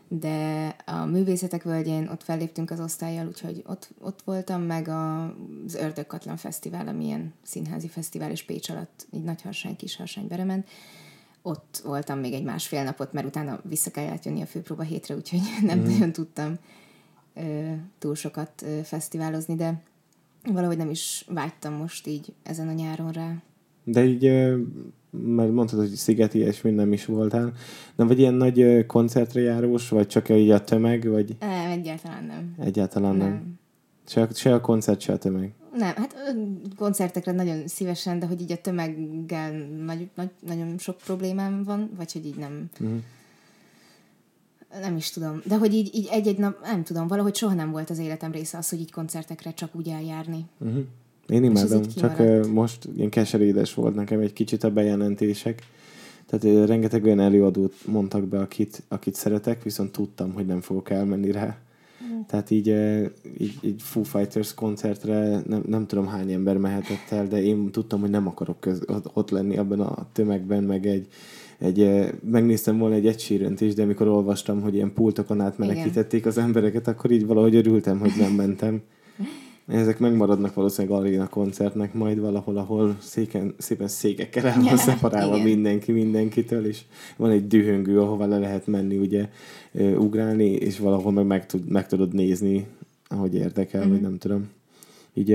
[0.08, 5.24] De a művészetek völgyén ott felléptünk az osztályjal, úgyhogy ott, ott voltam, meg a,
[5.66, 10.26] az Ördögkatlan Fesztivál, ami ilyen színházi fesztivál, és Pécs alatt így nagy harsány, kis harsány
[10.26, 10.68] berement.
[11.42, 15.40] Ott voltam még egy másfél napot, mert utána vissza kellett jönni a főpróba hétre, úgyhogy
[15.62, 15.90] nem Mhm.
[15.90, 16.54] nagyon tudtam
[17.34, 19.82] ö, túl sokat ö, fesztiválozni, de
[20.44, 23.34] valahogy nem is vágytam most így ezen a nyáron rá.
[23.84, 24.24] De így,
[25.10, 27.52] mert mondtad, hogy szigeti ilyesmi nem is voltál.
[27.96, 32.54] Nem vagy ilyen nagy koncertre járós, vagy csak így a tömeg, vagy Nem, egyáltalán nem.
[32.58, 33.28] egyáltalán nem?
[33.28, 33.58] nem.
[34.06, 35.52] Se, se a koncert, se a tömeg.
[35.72, 36.14] Nem, hát
[36.76, 39.52] koncertekre nagyon szívesen, de hogy így a tömeggel
[39.84, 42.70] nagy, nagy, nagyon sok problémám van, vagy hogy így nem...
[42.78, 42.96] Mhm.
[44.80, 45.40] Nem is tudom.
[45.44, 48.58] De hogy így, így egy-egy nap, nem tudom, valahogy soha nem volt az életem része
[48.58, 50.44] az, hogy így koncertekre csak úgy eljárni.
[50.58, 50.84] Uh-huh.
[51.28, 55.62] Én imádom, csak ö, most ilyen keserédes volt nekem egy kicsit a bejelentések.
[56.26, 60.90] Tehát ö, rengeteg olyan előadót mondtak be, akit, akit szeretek, viszont tudtam, hogy nem fogok
[60.90, 61.58] elmenni rá.
[62.26, 63.04] Tehát így, ö,
[63.38, 68.00] így, így Foo Fighters koncertre nem, nem tudom hány ember mehetett el, de én tudtam,
[68.00, 71.06] hogy nem akarok köz, ott- lenni abban a tömegben, meg egy,
[71.58, 76.88] egy, megnéztem volna egy egysírönt is, de amikor olvastam, hogy ilyen pultokon átmenekítették az embereket,
[76.88, 78.80] akkor így valahogy örültem, hogy nem mentem.
[79.68, 85.46] Ezek megmaradnak valószínűleg aréna koncertnek majd valahol, ahol széken, szépen székekkel el van szeparálva Igen.
[85.48, 86.80] mindenki mindenkitől, és
[87.16, 89.28] van egy dühöngő, ahova le lehet menni, ugye,
[89.96, 92.66] ugrálni, és valahol meg meg, tud, meg tudod nézni,
[93.08, 93.90] ahogy érdekel, Mhm.
[93.90, 94.48] vagy nem tudom.
[95.14, 95.28] Így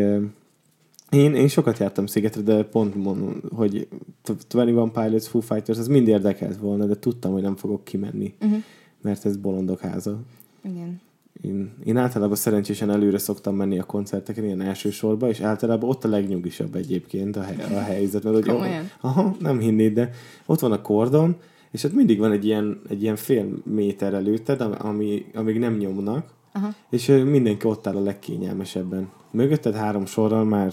[1.09, 3.87] én, én sokat jártam Szigetre, de pont mondom, hogy
[4.23, 8.63] 21 Pilots, Foo Fighters, ez mind érdekelt volna, de tudtam, hogy nem fogok kimenni, Uh-huh.
[9.01, 10.19] mert ez bolondok háza.
[10.63, 11.01] Igen.
[11.41, 16.03] Én, én általában szerencsésen előre szoktam menni a koncerteken, ilyen első sorba, és általában ott
[16.03, 18.23] a legnyugisabb egyébként a, hely, a helyzet.
[18.23, 18.89] Mert, hogy, Komolyan?
[19.01, 20.09] aha, nem hinnéd, de
[20.45, 21.35] ott van a kordon,
[21.71, 26.29] és ott mindig van egy ilyen, egy ilyen fél méter előtted, ami, amíg nem nyomnak,
[26.53, 26.69] Aha.
[26.89, 29.09] és mindenki ott áll a legkényelmesebben.
[29.31, 30.71] Mögötted három sorral már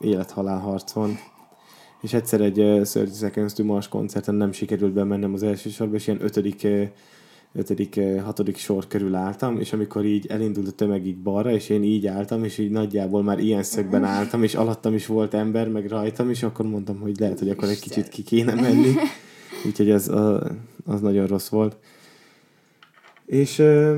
[0.00, 1.18] élet-halál harc van.
[2.00, 5.94] És egyszer egy uh, 30 Seconds to Mars koncerten nem sikerült bemennem az első sorba,
[5.94, 6.82] és ilyen ötödik, ö,
[7.52, 11.68] ötödik, ö, hatodik sor körül álltam, és amikor így elindult a tömeg így balra, és
[11.68, 15.68] én így álltam, és így nagyjából már ilyen szögben álltam, és alattam is volt ember,
[15.68, 18.92] meg rajtam, és akkor mondtam, hogy lehet, hogy akkor egy kicsit ki kéne menni.
[19.66, 20.50] Úgyhogy ez a,
[20.84, 21.76] az nagyon rossz volt.
[23.26, 23.96] És uh,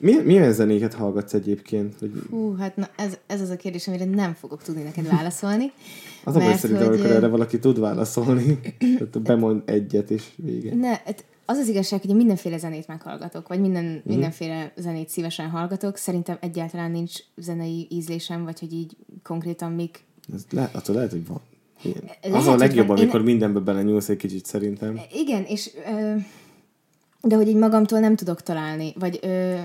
[0.00, 1.94] milyen, milyen zenéket hallgatsz egyébként?
[1.98, 5.72] Hogy Hú, hát na, ez, ez az a kérdés, amire nem fogok tudni neked válaszolni.
[6.24, 8.58] az a baj szerintem, hogy, amikor ö, erre valaki tud válaszolni,
[9.22, 10.74] bemond egyet, és vége.
[10.74, 13.98] Ne, hát az az igazság, hogy én mindenféle zenét meghallgatok, vagy minden, Mhm.
[14.04, 15.96] mindenféle zenét szívesen hallgatok.
[15.96, 20.04] Szerintem egyáltalán nincs zenei ízlésem, vagy hogy így konkrétan mik.
[20.34, 21.40] Ez le, attól lehet, hogy van.
[21.82, 22.02] Ilyen.
[22.22, 22.96] Lehet, az a legjobb, van.
[22.96, 25.00] amikor Én- mindenbe belenyúlsz egy kicsit szerintem.
[25.12, 26.14] Igen, és ö,
[27.22, 29.58] de hogy így magamtól nem tudok találni, vagy ö,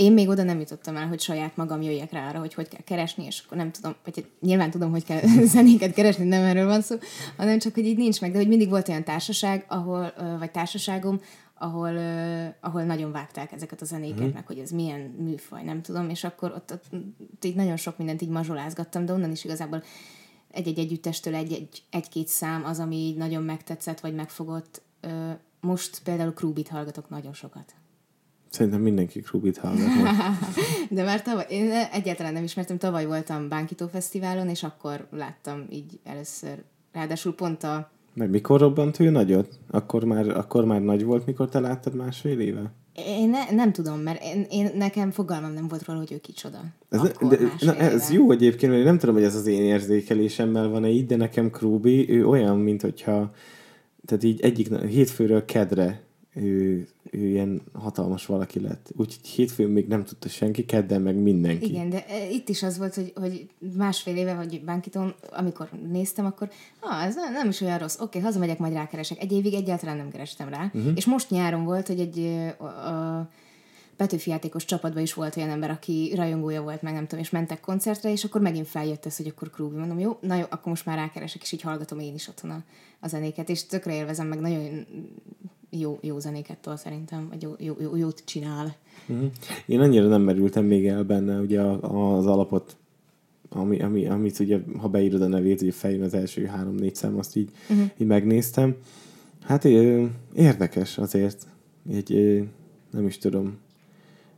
[0.00, 2.82] én még oda nem jutottam el, hogy saját magam jöjjek rá arra, hogy hogy kell
[2.84, 5.20] keresni, és akkor nem tudom, vagy nyilván tudom, hogy kell
[5.54, 6.96] zenéket keresni, nem erről van szó,
[7.36, 11.20] hanem csak, hogy így nincs meg, de hogy mindig volt olyan társaság, ahol, vagy társaságom,
[11.54, 11.96] ahol,
[12.60, 14.32] ahol nagyon vágták ezeket a zenéket, mm.
[14.32, 16.84] meg hogy ez milyen műfaj, nem tudom, és akkor ott, ott,
[17.20, 19.82] ott így nagyon sok mindent így mazsolázgattam, de onnan is igazából
[20.50, 24.82] egy-egy együttestől egy-egy, egy-két szám az, ami így nagyon megtetszett, vagy megfogott.
[25.60, 27.74] Most például Krúbit hallgatok nagyon sokat.
[28.50, 29.86] Szerintem mindenki Krubit hallgat.
[30.90, 35.98] De már tavaly, én egyáltalán nem ismertem, tavaly voltam Bánkító Fesztiválon, és akkor láttam így
[36.04, 36.62] először.
[36.92, 37.90] Ráadásul pont a...
[38.14, 39.58] Meg mikor robbant ő nagyot?
[39.70, 42.72] Akkor már, akkor már nagy volt, mikor te láttad másfél éve?
[43.06, 46.60] Én ne, nem tudom, mert én, én, nekem fogalmam nem volt róla, hogy ő kicsoda.
[46.88, 49.62] Ez, akkor, de, na, ez jó egyébként, mert én nem tudom, hogy ez az én
[49.62, 53.30] érzékelésemmel van-e így, de nekem Krubi, ő olyan, mint hogyha
[54.06, 56.02] tehát így egyik hétfőről kedre
[56.40, 58.90] ő, ő ilyen hatalmas valaki lett.
[58.96, 61.68] Úgyhogy hétfőn még nem tudta senki, kedden meg mindenki.
[61.68, 66.24] Igen, de e, itt is az volt, hogy, hogy másfél éve, hogy Bánkitón, amikor néztem,
[66.24, 66.50] akkor
[66.80, 69.22] ah, ez nem, nem is olyan rossz, oké, hazamegyek, majd rákeresek.
[69.22, 70.70] Egy évig egyáltalán nem kerestem rá.
[70.74, 70.92] Uh-huh.
[70.94, 73.28] És most nyáron volt, hogy egy ö, a
[73.96, 77.60] Petőfi játékos csapatban is volt olyan ember, aki rajongója volt, meg nem tudom, és mentek
[77.60, 79.76] koncertre, és akkor megint feljött ez, hogy akkor Krúbi.
[79.76, 82.62] Mondom, jó, na jó, akkor most már rákeresek, és így hallgatom én is otthon a,
[83.00, 84.86] a zenéket, és tökre élvezem, meg nagyon
[85.70, 88.76] jó, jó zenéket tol szerintem, vagy jó, jó, jó, jót csinál.
[89.06, 89.24] Mhm.
[89.66, 92.76] Én annyira nem merültem még el benne, ugye az alapot,
[93.48, 97.36] ami, ami, amit ugye, ha beírod a nevét, ugye feljön az első három-négy szám, azt
[97.36, 97.90] így, uh-huh.
[97.98, 98.76] így megnéztem.
[99.40, 99.64] Hát
[100.34, 101.46] érdekes azért.
[101.92, 102.42] Egy,
[102.90, 103.58] nem is tudom.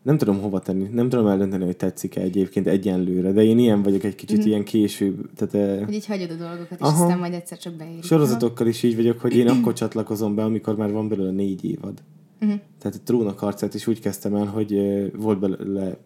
[0.03, 0.89] Nem tudom hova tenni.
[0.93, 4.51] Nem tudom eldönteni, hogy tetszik-e egyébként egyenlőre, de én ilyen vagyok egy kicsit, uh-huh.
[4.51, 5.31] ilyen később.
[5.35, 7.03] Tehát, ö, Hogy így hagyod a dolgokat, és Aha.
[7.03, 8.05] aztán majd egyszer csak beírjuk.
[8.05, 12.03] Sorozatokkal is így vagyok, hogy én akkor csatlakozom be, amikor már van belőle négy évad.
[12.41, 12.53] Mhm.
[12.79, 15.99] Tehát a Trónok harcát is úgy kezdtem el, hogy ö, volt belőle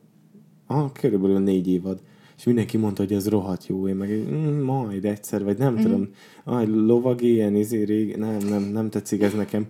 [0.67, 2.01] ah, körülbelül négy évad.
[2.37, 3.89] És mindenki mondta, hogy ez rohadt jó.
[3.89, 6.09] Én meg mm, majd egyszer, vagy nem tudom.
[6.45, 9.67] Ah, lovag ilyen, izé, rég, nem, nem, nem tetszik ez nekem.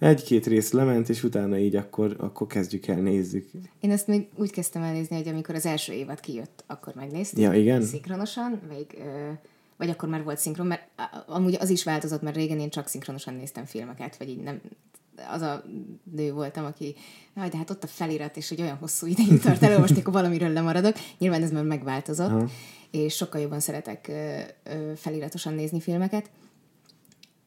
[0.00, 3.50] Egy-két rész lement, és utána így akkor, akkor kezdjük el, nézzük.
[3.80, 7.38] Én ezt még úgy kezdtem el nézni, hogy amikor az első évad kijött, akkor megnéztük.
[7.38, 7.82] Ja, igen?
[7.82, 9.02] Szinkronosan, még,
[9.76, 10.88] vagy akkor már volt szinkron, mert
[11.26, 14.60] amúgy az is változott, mert régen én csak szinkronosan néztem filmeket, vagy így nem,
[15.30, 15.64] az a
[16.16, 16.94] nő voltam, aki,
[17.36, 20.52] jaj, de hát ott a felirat, és hogy olyan hosszú ideig tart most akkor valamiről
[20.52, 20.94] lemaradok.
[21.18, 22.50] Nyilván ez már megváltozott, uh-huh.
[22.90, 24.12] és sokkal jobban szeretek
[24.96, 26.30] feliratosan nézni filmeket.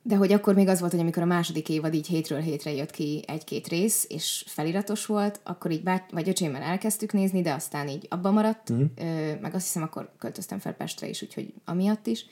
[0.06, 2.92] De hogy akkor még az volt, hogy amikor a második évad így hétről hétre jött
[2.92, 7.88] ki egy-két rész, és feliratos volt, akkor így bát, vagy öcsémmel elkezdtük nézni, de aztán
[7.88, 8.88] így abba maradt, uh-huh.
[8.98, 12.26] ö, meg azt hiszem akkor költöztem fel Pestre is, úgyhogy amiatt is.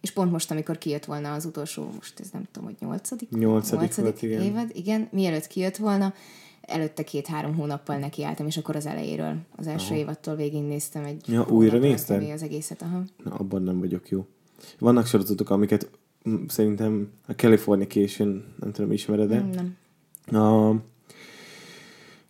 [0.00, 3.30] És pont most, amikor kijött volna az utolsó, most ez nem tudom, hogy nyolcadik?
[3.30, 4.42] Nyolcadik, nyolcadik volt, igen.
[4.42, 6.14] évad, igen, mielőtt kijött volna,
[6.60, 10.00] előtte két-három hónappal nekiálltam, és akkor az elejéről, az első aha.
[10.00, 12.30] évattól végignéztem egy Ja, újra néztem?
[12.30, 13.02] Az egészet, aha.
[13.24, 14.26] Na, abban nem vagyok jó.
[14.78, 15.90] Vannak sorozatok, amiket
[16.46, 19.38] szerintem a Californication, nem tudom, ismered-e?
[19.38, 19.76] Nem.
[20.30, 20.42] nem.
[20.42, 20.74] A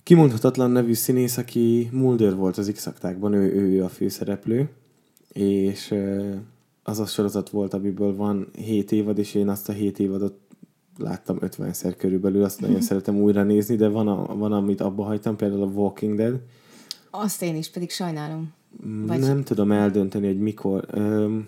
[0.02, 2.88] kimondhatatlan nevű színész, aki Mulder volt az x
[3.22, 4.68] ő, ő a főszereplő,
[5.32, 5.94] és
[6.82, 10.38] az a sorozat volt, amiből van 7 évad, és én azt a 7 évadot
[10.98, 15.36] láttam 50-szer körülbelül, azt nagyon szeretem újra nézni, de van, a, van amit abba hagytam,
[15.36, 16.40] például a Walking Dead.
[17.10, 18.52] Azt én is, pedig sajnálom.
[19.06, 19.18] Vagy...
[19.18, 20.84] Nem tudom eldönteni, hogy mikor.
[20.90, 21.46] Öm,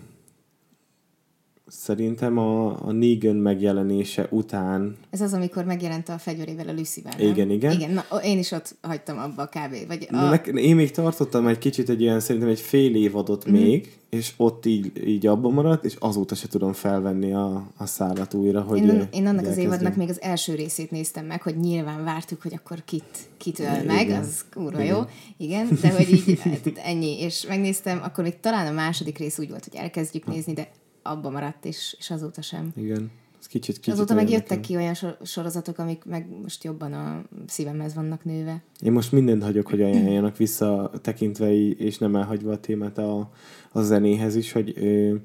[1.79, 4.97] Szerintem a, a Negan megjelenése után...
[5.09, 7.71] Ez az, amikor megjelent a fegyverével a Lucy-vel, Igen, igen.
[7.71, 9.87] Igen, na, én is ott hagytam abba a kb.
[9.87, 10.15] Vagy a...
[10.15, 13.61] ne, én még tartottam egy kicsit egy ilyen, szerintem egy fél évadot mm-hmm.
[13.61, 18.33] még, és ott így, így abba maradt, és azóta se tudom felvenni a, a szállat
[18.33, 22.03] újra, hogy Én, én annak az évadnak még az első részét néztem meg, hogy nyilván
[22.03, 23.85] vártuk, hogy akkor kit, kit öl igen.
[23.85, 24.95] meg, az kurva igen.
[24.95, 25.01] jó,
[25.37, 29.49] igen, de hogy így hát ennyi, és megnéztem, akkor még talán a második rész úgy
[29.49, 30.67] volt, hogy elkezdjük nézni, de
[31.03, 32.71] abba maradt, és, és azóta sem.
[32.75, 33.11] Igen.
[33.39, 37.93] Ez kicsit, kicsit Azóta meg jöttek ki olyan sorozatok, amik meg most jobban a szívemhez
[37.93, 38.63] vannak nőve.
[38.79, 43.29] Én most mindent hagyok, hogy ajánljanak vissza tekintve és nem elhagyva a témát a,
[43.71, 45.15] a zenéhez is, hogy ö,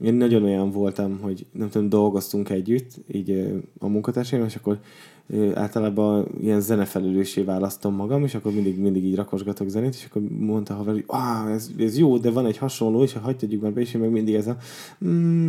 [0.00, 4.80] én nagyon olyan voltam, hogy nem tudom, dolgoztunk együtt, így ö, a munkatársaim, és akkor
[5.54, 10.74] általában ilyen zenefelelősé választom magam, és akkor mindig, mindig így rakosgatok zenét, és akkor mondta
[10.74, 13.72] a haver, hogy ah, ez, ez jó, de van egy hasonló, és ha hagyjuk már
[13.72, 14.56] be, és én meg mindig ez a
[15.04, 15.48] mm,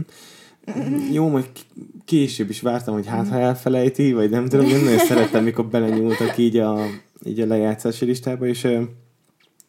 [1.11, 1.49] jó, majd
[2.05, 6.37] később is vártam, hogy hát, ha elfelejti, vagy nem tudom, én nagyon szerettem, mikor belenyúltak
[6.37, 6.85] így a,
[7.25, 8.67] így a lejátszási listába, és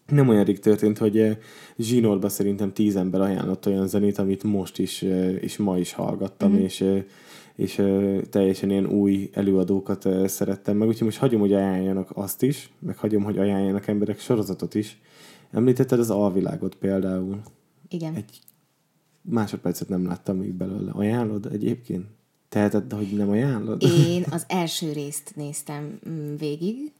[0.06, 1.38] nem olyan rég történt, hogy
[1.78, 5.02] Zsinórba szerintem tíz ember ajánlott olyan zenét, amit most is,
[5.40, 6.62] és ma is hallgattam, mm-hmm.
[6.62, 6.84] és
[7.60, 12.42] és uh, teljesen ilyen új előadókat uh, szerettem meg, úgyhogy most hagyom, hogy ajánljanak azt
[12.42, 15.00] is, meg hagyom, hogy ajánljanak emberek sorozatot is.
[15.50, 17.40] Említetted az alvilágot például.
[17.88, 18.14] Igen.
[18.14, 18.38] Egy
[19.22, 20.90] másodpercet nem láttam még belőle.
[20.90, 22.06] Ajánlod egyébként?
[22.48, 23.82] Teheted, hogy nem ajánlod?
[23.82, 26.92] Én az első részt néztem mm, végig,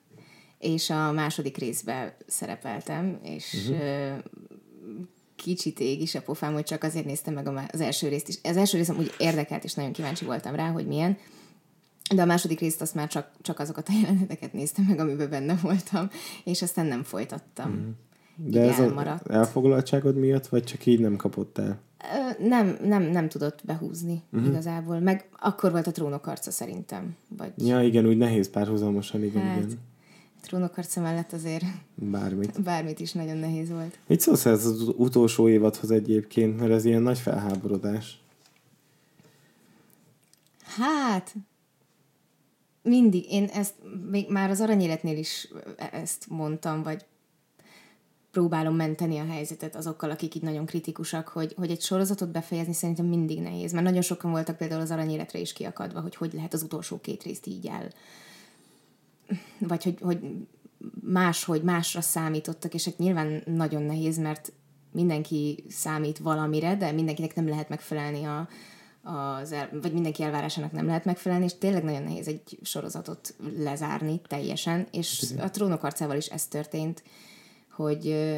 [0.59, 4.19] és a második részben szerepeltem, és uh-huh
[5.43, 8.39] kicsit ég is a pofám, hogy csak azért néztem meg az első részt is.
[8.43, 11.17] Az első részem úgy érdekelt, és nagyon kíváncsi voltam rá, hogy milyen.
[12.15, 15.59] De a második részt azt már csak, csak azokat a jeleneteket néztem meg, amiben benne
[15.63, 16.11] voltam,
[16.45, 17.71] és aztán nem folytattam.
[17.71, 17.91] Mm.
[18.51, 19.27] De ez elmaradt.
[19.29, 21.81] az elfoglaltságod miatt, vagy csak így nem kapott el?
[22.39, 24.49] Nem, nem, nem tudott behúzni uh-huh.
[24.49, 24.99] igazából.
[24.99, 27.17] Meg akkor volt a trónok arca szerintem.
[27.37, 27.53] Vagy...
[27.57, 29.79] Ja, igen, úgy nehéz párhuzamosan, igen, hát, igen
[30.41, 32.63] trónokharca mellett azért bármit.
[32.63, 33.99] bármit is nagyon nehéz volt.
[34.07, 38.21] Mit szólsz ez az utolsó évadhoz egyébként, mert ez ilyen nagy felháborodás?
[40.63, 41.35] Hát,
[42.83, 43.33] mindig.
[43.33, 43.75] Én ezt
[44.11, 45.49] még már az aranyéletnél is
[45.93, 47.05] ezt mondtam, vagy
[48.31, 53.07] próbálom menteni a helyzetet azokkal, akik itt nagyon kritikusak, hogy, hogy egy sorozatot befejezni szerintem
[53.07, 53.73] mindig nehéz.
[53.73, 57.23] Mert nagyon sokan voltak például az aranyéletre is kiakadva, hogy hogy lehet az utolsó két
[57.23, 57.89] részt így el
[59.59, 60.21] vagy hogy, hogy
[61.03, 64.53] máshogy, másra számítottak, és hát nyilván nagyon nehéz, mert
[64.93, 68.49] mindenki számít valamire, de mindenkinek nem lehet megfelelni a,
[69.03, 74.21] az el, vagy mindenki elvárásának nem lehet megfelelni, és tényleg nagyon nehéz egy sorozatot lezárni
[74.27, 77.03] teljesen, és a trónok arcával is ez történt,
[77.71, 78.37] hogy,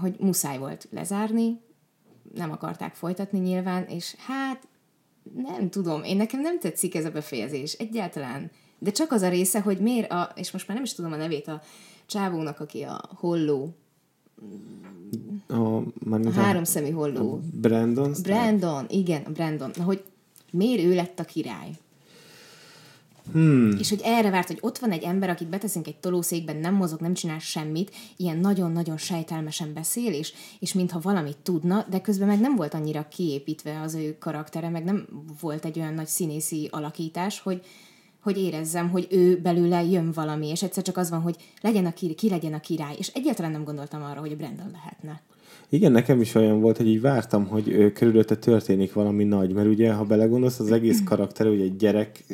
[0.00, 1.60] hogy muszáj volt lezárni,
[2.34, 4.68] nem akarták folytatni nyilván, és hát
[5.34, 8.50] nem tudom, én nekem nem tetszik ez a befejezés, egyáltalán
[8.82, 11.16] de csak az a része, hogy miért a, és most már nem is tudom a
[11.16, 11.62] nevét a
[12.06, 13.74] csávónak, aki a holló,
[15.46, 15.76] a,
[16.10, 17.32] a háromszemű holló.
[17.32, 18.14] A Brandon?
[18.22, 19.70] Brandon, igen, a Brandon.
[19.76, 20.04] Na, hogy
[20.50, 21.70] miért ő lett a király?
[23.32, 23.76] Hmm.
[23.78, 27.00] És hogy erre várt, hogy ott van egy ember, akit beteszünk egy tolószékben, nem mozog,
[27.00, 32.40] nem csinál semmit, ilyen nagyon-nagyon sejtelmesen beszél, és, és mintha valamit tudna, de közben meg
[32.40, 35.06] nem volt annyira kiépítve az ő karaktere, meg nem
[35.40, 37.64] volt egy olyan nagy színészi alakítás, hogy,
[38.22, 41.92] hogy érezzem, hogy ő belőle jön valami, és egyszer csak az van, hogy legyen a
[41.92, 45.20] ki, ki legyen a király, és egyáltalán nem gondoltam arra, hogy a Brandon lehetne.
[45.68, 49.92] Igen, nekem is olyan volt, hogy így vártam, hogy körülötte történik valami nagy, mert ugye,
[49.92, 52.24] ha belegondolsz, az egész karakter, ugye egy gyerek,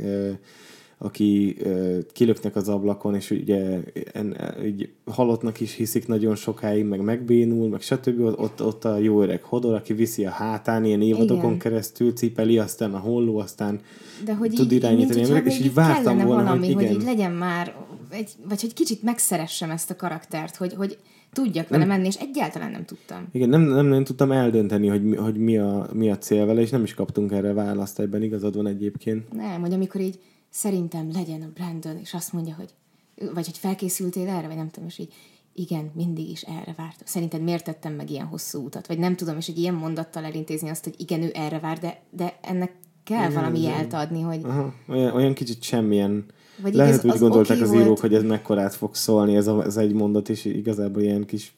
[0.99, 3.81] aki ö, kilöknek az ablakon, és ugye
[4.13, 8.21] en, így halottnak is hiszik nagyon sokáig, meg megbénul, meg stb.
[8.21, 11.59] Ott, ott a jó öreg Hodor, aki viszi a hátán ilyen évadokon Igen.
[11.59, 13.81] keresztül, cipeli, aztán a holló, aztán
[14.25, 15.31] De hogy tud így, irányítani.
[15.31, 16.93] Mint, és így vártam volna, valami, hogy, igen.
[16.93, 17.75] hogy így legyen már,
[18.11, 20.99] egy, vagy hogy kicsit megszeressem ezt a karaktert, hogy, hogy
[21.33, 23.29] tudjak vele menni, és egyáltalán nem tudtam.
[23.33, 26.71] Igen, nem, nem, nem tudtam eldönteni, hogy, hogy mi, a, mi a cél vele, és
[26.71, 29.33] nem is kaptunk erre választ, ebben igazad van egyébként.
[29.33, 30.19] Nem, hogy amikor így
[30.59, 32.75] szerintem legyen a Brandon, és azt mondja, hogy
[33.35, 35.12] vagy hogy felkészültél erre, vagy nem tudom, és így
[35.55, 37.05] igen, mindig is erre vártam.
[37.05, 38.87] Szerinted miért tettem meg ilyen hosszú utat?
[38.87, 42.01] Vagy nem tudom, és egy ilyen mondattal elintézni azt, hogy igen, ő erre vár, de,
[42.11, 42.73] de ennek
[43.05, 44.40] kell igen, valami jelt adni, hogy...
[44.42, 46.25] Aha, olyan, olyan kicsit semmilyen...
[46.62, 48.01] Vagy Lehet, úgy gondolták okay az írók, volt.
[48.01, 51.53] hogy ez mekkorát fog szólni, ez, a, ez egy mondat, és igazából ilyen kis...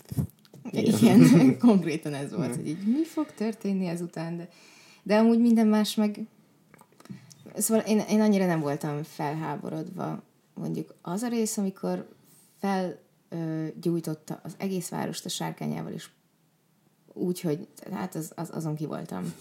[0.70, 4.48] Igen, igen konkrétan ez volt, hogy így mi fog történni ezután, de,
[5.02, 6.26] de amúgy minden más meg
[7.56, 10.22] Szóval én, én annyira nem voltam felháborodva.
[10.54, 12.08] Mondjuk az a rész, amikor
[12.58, 16.08] felgyújtotta az egész várost a sárkányával, és
[17.12, 19.34] úgy, hogy hát az, az, azon ki voltam.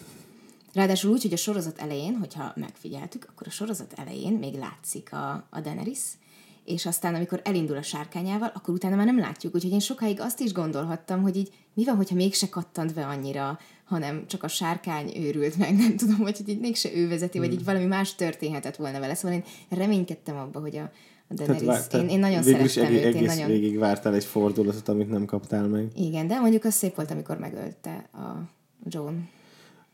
[0.73, 5.47] Ráadásul úgy, hogy a sorozat elején, hogyha megfigyeltük, akkor a sorozat elején még látszik a,
[5.49, 6.17] a Daenerys,
[6.65, 9.55] és aztán amikor elindul a sárkányával, akkor utána már nem látjuk.
[9.55, 13.59] Úgyhogy én sokáig azt is gondolhattam, hogy így mi van, hogyha mégse kattant be annyira
[13.89, 17.47] hanem csak a sárkány őrült meg, nem tudom, vagy hogy így mégse ő vezeti, hmm.
[17.47, 19.13] vagy így valami más történhetett volna vele.
[19.13, 19.43] Szóval én
[19.79, 20.91] reménykedtem abba, hogy a,
[21.27, 23.15] a Daenerys, tehát, én, én nagyon szerettem egész, őt.
[23.15, 23.47] Én egész nagyon...
[23.47, 25.87] végig vártál egy fordulatot, amit nem kaptál meg.
[25.95, 28.49] Igen, de mondjuk az szép volt, amikor megölte a
[28.85, 29.13] John.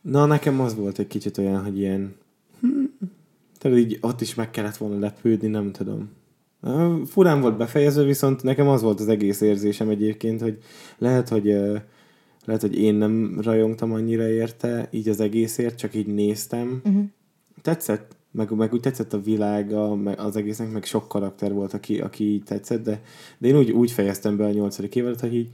[0.02, 2.16] Na, nekem az volt egy kicsit olyan, hogy ilyen
[2.62, 2.84] hm,
[3.60, 6.10] tehát így ott is meg kellett volna lepődni, nem tudom.
[7.06, 10.58] Furán volt befejező, viszont nekem az volt az egész érzésem egyébként, hogy
[10.98, 11.58] lehet, hogy
[12.46, 16.82] lehet, hogy én nem rajongtam annyira érte, így az egészért, csak így néztem.
[16.86, 17.04] Uh-huh.
[17.62, 22.00] Tetszett, meg, meg úgy tetszett a világa, meg az egésznek, meg sok karakter volt, aki,
[22.00, 23.02] aki így tetszett, de,
[23.38, 25.50] de én úgy, úgy fejeztem be a nyolcadik évadat, hogy így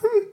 [0.00, 0.27] hm,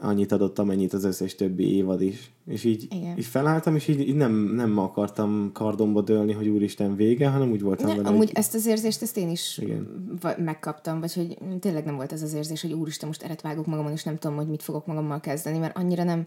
[0.00, 2.30] annyit adott, amennyit az összes többi évad is.
[2.46, 3.18] És így, Igen.
[3.18, 7.60] így felálltam, és így, így nem, nem akartam kardomba dőlni, hogy úristen vége, hanem úgy
[7.60, 8.08] voltam ne, vele.
[8.08, 8.36] Amúgy hogy...
[8.36, 10.12] ezt az érzést, ezt én is Igen.
[10.38, 13.92] megkaptam, vagy hogy tényleg nem volt ez az érzés, hogy úristen, most eret vágok magamon,
[13.92, 16.26] és nem tudom, hogy mit fogok magammal kezdeni, mert annyira nem...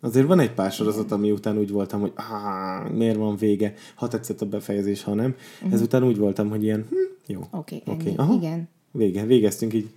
[0.00, 2.12] Azért van egy pár sorozat, ami után úgy voltam, hogy
[2.92, 5.34] miért van vége, ha tetszett a befejezés, ha nem.
[5.56, 5.72] Uh-huh.
[5.72, 7.40] Ezután úgy voltam, hogy ilyen, hm, jó.
[7.50, 8.36] Oké, okay, okay.
[8.36, 8.68] igen.
[8.92, 9.90] Vége, végeztünk így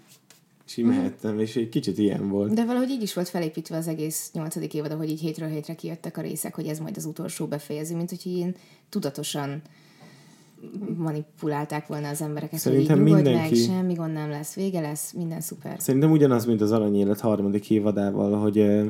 [0.77, 2.53] és mehettem, és egy kicsit ilyen volt.
[2.53, 6.17] De valahogy így is volt felépítve az egész nyolcadik évad, hogy így hétről hétre kijöttek
[6.17, 8.55] a részek, hogy ez majd az utolsó befejező, mint hogy ilyen
[8.89, 9.61] tudatosan
[10.97, 13.39] manipulálták volna az embereket, Szerintem hogy így mindenki...
[13.39, 15.75] meg, semmi gond nem lesz, vége lesz, minden szuper.
[15.79, 18.89] Szerintem ugyanaz, mint az Aranyélet harmadik évadával, hogy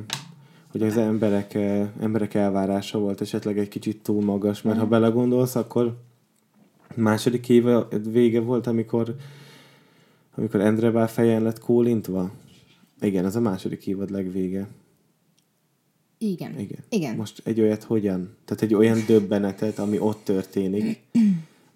[0.71, 1.53] hogy az emberek,
[1.99, 4.79] emberek elvárása volt esetleg egy kicsit túl magas, mert mm.
[4.79, 5.97] ha belegondolsz, akkor
[6.95, 9.15] második éve vége volt, amikor
[10.39, 12.31] amikor Endre fejen lett kólintva?
[13.01, 14.67] Igen, ez a második évad legvége.
[16.17, 16.59] Igen.
[16.59, 16.79] Igen.
[16.89, 17.15] Igen.
[17.15, 18.29] Most egy olyat hogyan?
[18.45, 21.01] Tehát egy olyan döbbenetet, ami ott történik,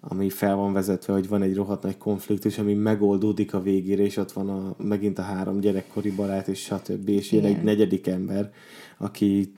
[0.00, 4.16] ami fel van vezetve, hogy van egy rohadt nagy konfliktus, ami megoldódik a végére, és
[4.16, 7.08] ott van a, megint a három gyerekkori barát, és stb.
[7.08, 8.52] És jön egy negyedik ember,
[8.98, 9.52] aki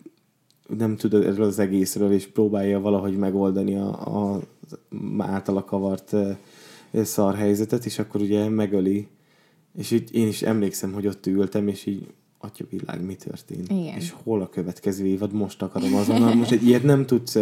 [0.68, 3.88] nem tud erről az egészről, és próbálja valahogy megoldani a,
[4.34, 4.40] a
[5.18, 6.16] általa kavart
[6.92, 9.08] szar helyzetet, és akkor ugye megöli.
[9.78, 12.06] És így én is emlékszem, hogy ott ültem, és így
[12.38, 13.70] atya világ, mi történt?
[13.70, 13.96] Igen.
[13.96, 15.32] És hol a következő évad?
[15.32, 16.34] Most akarom azonnal.
[16.34, 17.34] Most egy ilyet nem tudsz...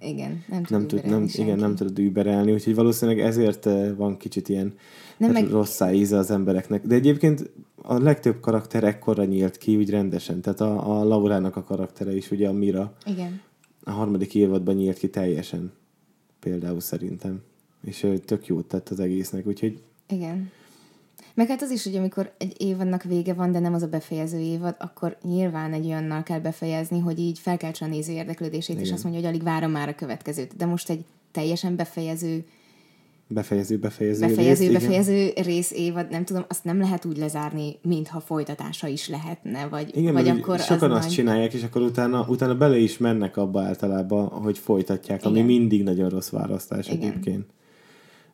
[0.00, 4.48] Igen, nem, tud nem, tud, nem, igen, nem tudod überelni, úgyhogy valószínűleg ezért van kicsit
[4.48, 4.74] ilyen
[5.16, 5.50] nem hát meg...
[5.50, 6.86] rosszá íze az embereknek.
[6.86, 7.50] De egyébként
[7.82, 10.40] a legtöbb karakter ekkorra nyílt ki, úgy rendesen.
[10.40, 12.92] Tehát a, a Laurának a karaktere is, ugye a Mira.
[13.04, 13.40] Igen.
[13.84, 15.72] A harmadik évadban nyílt ki teljesen.
[16.40, 17.42] Például szerintem
[17.84, 19.82] és tök jót tett az egésznek, úgyhogy...
[20.08, 20.50] Igen.
[21.34, 24.38] Meg hát az is, hogy amikor egy évadnak vége van, de nem az a befejező
[24.38, 28.86] évad, akkor nyilván egy olyannal kell befejezni, hogy így felkeltse a néző érdeklődését, Igen.
[28.86, 30.56] és azt mondja, hogy alig várom már a következőt.
[30.56, 32.44] De most egy teljesen befejező
[33.28, 35.44] befejező, befejező, befejező, rész, befejező igen.
[35.44, 40.12] rész évad, nem tudom, azt nem lehet úgy lezárni, mintha folytatása is lehetne, vagy, igen,
[40.12, 41.16] vagy akkor sokan az azt majd...
[41.16, 45.32] csinálják, és akkor utána, utána bele is mennek abba általában, hogy folytatják, igen.
[45.32, 46.98] ami mindig nagyon rossz választás igen.
[46.98, 47.46] egyébként.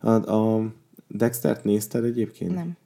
[0.04, 0.72] A, a
[1.08, 2.54] Dextert nézted egyébként?
[2.54, 2.76] Nem.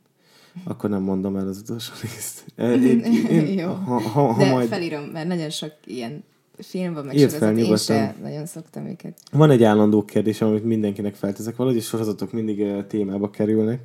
[0.64, 2.44] Akkor nem mondom el az utolsó részt.
[2.56, 3.68] Én, én, Jó.
[3.68, 4.68] Ha, ha, ha De majd...
[4.68, 6.24] felírom, mert nagyon sok ilyen
[6.58, 9.20] filmben meg sorozat, én sem nagyon szoktam őket.
[9.32, 11.56] Van egy állandó kérdés, amit mindenkinek felteszek.
[11.56, 13.82] Valahogy sorozatok mindig uh, témába kerülnek.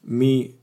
[0.00, 0.54] Mi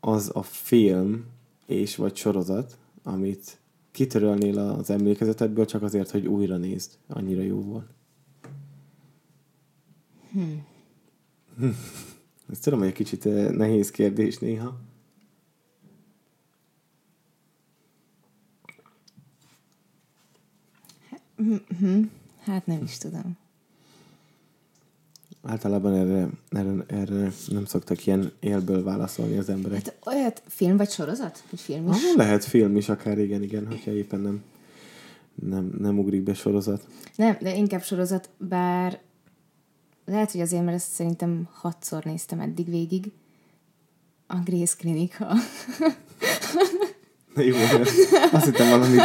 [0.00, 1.24] az a film
[1.66, 3.58] és vagy sorozat, amit
[3.90, 6.90] kitörölnél az emlékezetedből csak azért, hogy újra nézd.
[7.08, 7.86] Annyira jó volt.
[10.32, 10.66] Hmm.
[12.50, 14.80] Ezt tudom, hogy egy kicsit eh, nehéz kérdés néha.
[22.44, 23.36] Hát nem is tudom.
[25.42, 29.84] Általában erre, erre, erre nem szoktak ilyen élből válaszolni az emberek.
[29.84, 31.44] Hát olyat film vagy sorozat?
[31.50, 31.94] Vagy film is?
[31.94, 34.42] Ah, lehet film is akár, igen, igen, hogyha éppen nem,
[35.34, 36.86] nem, nem ugrik be sorozat.
[37.16, 39.00] Nem, de inkább sorozat, bár
[40.08, 43.12] lehet, hogy azért, mert ezt szerintem hatszor néztem eddig végig.
[44.26, 45.26] A Grace Klinika.
[47.34, 47.90] Na jó, mert
[48.32, 48.96] azt hittem valami,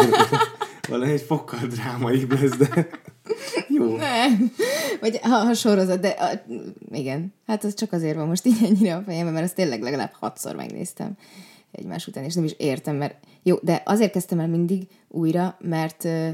[0.88, 2.88] valami egy fokkal drámai lesz, de
[3.68, 3.96] jó.
[3.96, 4.52] Nem.
[5.00, 6.44] Vagy ha, ha sorozat, de a,
[6.92, 7.34] igen.
[7.48, 10.56] Hát ez csak azért van most így ennyire a fejemben, mert ezt tényleg legalább hatszor
[10.56, 11.18] megnéztem
[11.72, 16.06] egymás után, és nem is értem, mert jó, de azért kezdtem el mindig újra, mert
[16.06, 16.30] ö,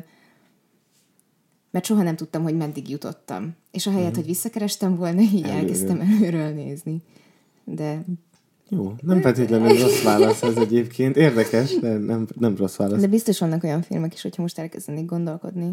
[1.72, 3.56] mert soha nem tudtam, hogy meddig jutottam.
[3.72, 4.18] És ahelyett, Mhm.
[4.18, 5.52] hogy visszakerestem volna, így Előről.
[5.60, 7.02] elkezdtem előről nézni.
[7.64, 8.04] De,
[8.72, 11.18] Jó, nem feltétlenül rossz válasz ez egyébként.
[11.18, 13.02] Érdekes, de nem, nem rossz válasz.
[13.02, 15.72] de biztos vannak olyan filmek is, hogyha most elkezdenék gondolkodni.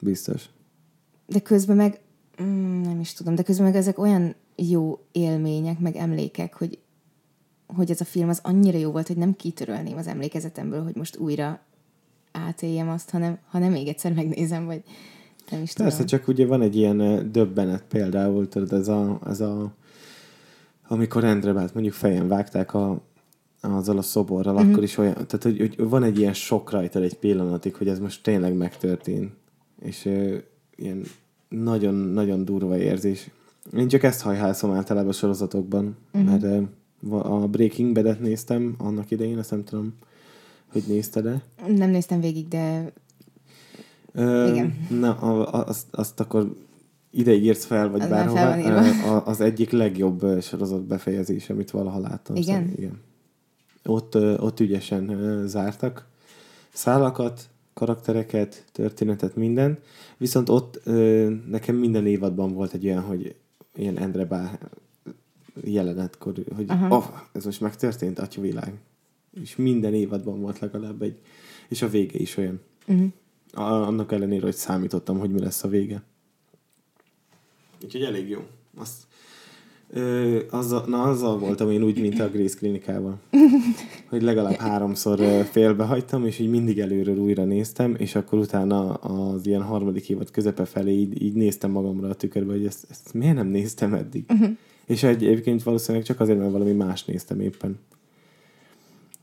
[0.00, 0.44] Biztos.
[1.26, 2.00] De közben meg,
[2.42, 6.78] mm, nem is tudom, de közben meg ezek olyan jó élmények, meg emlékek, hogy,
[7.66, 11.16] hogy ez a film az annyira jó volt, hogy nem kitörölném az emlékezetemből, hogy most
[11.16, 11.60] újra
[12.32, 14.82] átéljem azt, hanem, hanem még egyszer megnézem, vagy
[15.50, 16.06] nem is Persze, tudom.
[16.06, 19.72] csak ugye van egy ilyen döbbenet például, tudod, ez a, ez a
[20.88, 23.00] amikor Endrebát mondjuk fejen vágták a,
[23.60, 24.70] azzal a szoborral, mm-hmm.
[24.70, 27.98] akkor is olyan, tehát hogy, hogy van egy ilyen sok rajtad egy pillanatig, hogy ez
[27.98, 29.30] most tényleg megtörtént.
[29.80, 30.36] És ö,
[30.76, 31.02] ilyen
[31.48, 33.30] nagyon-nagyon durva érzés.
[33.76, 36.26] Én csak ezt hajhászom általában a sorozatokban, mm-hmm.
[36.26, 36.62] mert ö,
[37.18, 39.94] a Breaking Bad-et néztem annak idején, azt nem tudom,
[40.72, 41.42] hogy nézted-e.
[41.66, 42.92] Nem néztem végig, de
[44.12, 44.86] Ö, Igen.
[44.90, 46.56] Na, a, azt, azt akkor
[47.10, 49.16] ideig írsz fel, vagy Az bárhova.
[49.16, 52.36] Az egyik legjobb sorozat befejezés, amit valaha láttam.
[52.36, 52.60] Igen?
[52.60, 53.00] Szóval, igen.
[53.84, 56.06] Ott, ott ügyesen zártak
[56.72, 59.78] szálakat, karaktereket, történetet, minden.
[60.16, 60.80] Viszont ott
[61.48, 63.34] nekem minden évadban volt egy olyan, hogy
[63.76, 64.58] ilyen Endre Bá
[65.64, 66.96] jelenetkor, hogy Aha.
[66.96, 68.72] oh, ez most megtörtént, atyavilág.
[69.40, 71.16] És minden évadban volt legalább egy,
[71.68, 72.60] és a vége is olyan.
[72.86, 73.08] uh-huh.
[73.54, 76.02] Annak ellenére, hogy számítottam, hogy mi lesz a vége.
[77.84, 78.40] Úgyhogy elég jó.
[78.76, 79.02] Azt,
[79.90, 83.18] ö, azzal, na, azzal voltam én úgy, mint a Grace klinikával.
[84.08, 89.62] Hogy legalább háromszor félbehagytam, és így mindig előről újra néztem, és akkor utána az ilyen
[89.62, 93.46] harmadik évad közepe felé így, így néztem magamra a tükörbe, hogy ezt, ezt miért nem
[93.46, 94.24] néztem eddig.
[94.28, 94.50] Uh-huh.
[94.86, 97.78] És egy, egyébként valószínűleg csak azért, mert valami más néztem éppen.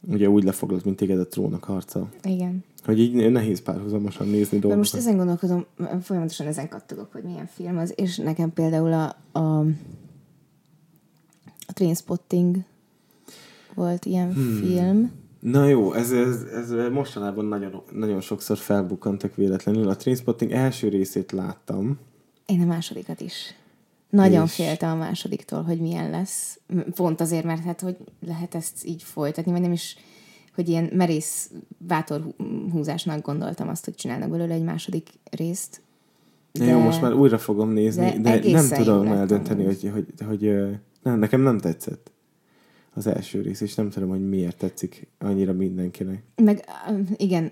[0.02, 2.10] Ugye úgy lefoglalt, mint téged a trónok harca.
[2.24, 2.64] igen.
[2.84, 4.78] Hogy így nehéz párhuzamosan nézni De dolgokat.
[4.78, 5.66] most ezen gondolkodom,
[6.02, 9.60] folyamatosan ezen kattogok, hogy milyen film az, és nekem például a, a,
[11.68, 12.58] a Trainspotting
[13.76, 14.56] volt ilyen hmm.
[14.56, 15.12] film.
[15.40, 19.90] Na jó, ez, ez, ez mostanában nagyon, nagyon sokszor felbukkantak véletlenül.
[19.90, 22.00] A Trainspotting első részét láttam.
[22.46, 23.56] Én a másodikat is.
[24.10, 26.60] Nagyon És- féltem a másodiktól, hogy milyen lesz.
[26.96, 27.98] Pont azért, mert hát, hogy
[28.28, 29.98] lehet ezt így folytatni, vagy nem is,
[30.56, 35.82] hogy ilyen merész bátor hú- húzásnak gondoltam azt, hogy csinálnak belőle egy második részt.
[36.52, 36.66] De...
[36.66, 40.72] Jó, most már újra fogom nézni, de de, nem tudom eldönteni, hogy, hogy, hogy, ö,
[41.04, 42.12] nem, nekem nem tetszett
[43.00, 46.24] az első rész, és nem tudom, hogy miért tetszik annyira mindenkinek.
[46.36, 46.64] Meg
[47.18, 47.52] igen,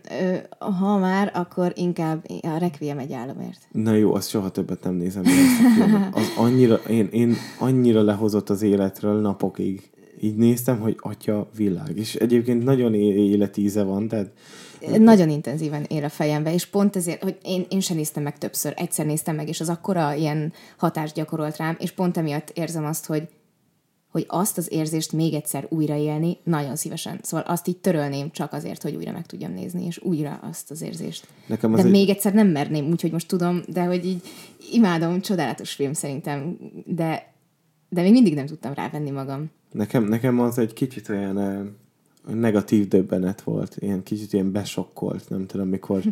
[0.59, 3.67] ha már, akkor inkább a Requiem egy államért.
[3.71, 5.23] Na jó, azt soha többet nem nézem.
[6.11, 9.89] Az annyira, én, én annyira lehozott az életről napokig.
[10.21, 11.97] Így néztem, hogy atya világ.
[11.97, 14.31] És egyébként nagyon életíze van, tehát
[14.97, 18.73] Nagyon intenzíven él a fejembe, és pont ezért, hogy én, én sem néztem meg többször,
[18.75, 23.05] egyszer néztem meg, és az akkora ilyen hatást gyakorolt rám, és pont emiatt érzem azt,
[23.05, 23.27] hogy
[24.11, 27.19] hogy azt az érzést még egyszer újraélni nagyon szívesen.
[27.21, 30.81] Szóval azt így törölném csak azért, hogy újra meg tudjam nézni, és újra azt az
[30.81, 31.27] érzést.
[31.47, 34.21] Nekem az de egy- még egyszer nem merném, úgyhogy most tudom, de hogy így
[34.71, 37.33] imádom, csodálatos film szerintem, de,
[37.89, 39.49] de még mindig nem tudtam rávenni magam.
[39.71, 41.75] Nekem, nekem az egy kicsit olyan
[42.27, 46.01] negatív döbbenet volt, ilyen kicsit ilyen besokkolt, nem tudom, mikor,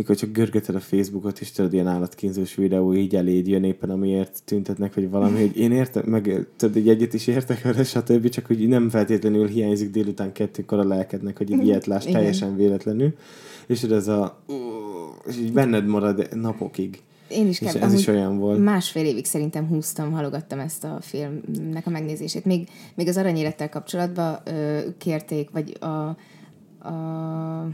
[0.00, 4.42] mikor csak görgeted a Facebookot, és tudod, ilyen állatkínzós videó így eléd jön éppen, amiért
[4.44, 8.46] tüntetnek, vagy valami, hogy én értem, meg tudod, egy egyet is értek vele, stb., csak
[8.46, 13.14] hogy nem feltétlenül hiányzik délután kettőkor a lelkednek, hogy egy ilyet láss teljesen véletlenül,
[13.66, 14.42] és ez a
[15.26, 17.02] és így benned marad napokig.
[17.28, 18.58] Én is kell, ez is olyan volt.
[18.58, 22.44] Másfél évig szerintem húztam, halogattam ezt a filmnek a megnézését.
[22.44, 25.86] Még, még az aranyélettel kapcsolatban ö, kérték, vagy a,
[26.88, 27.68] a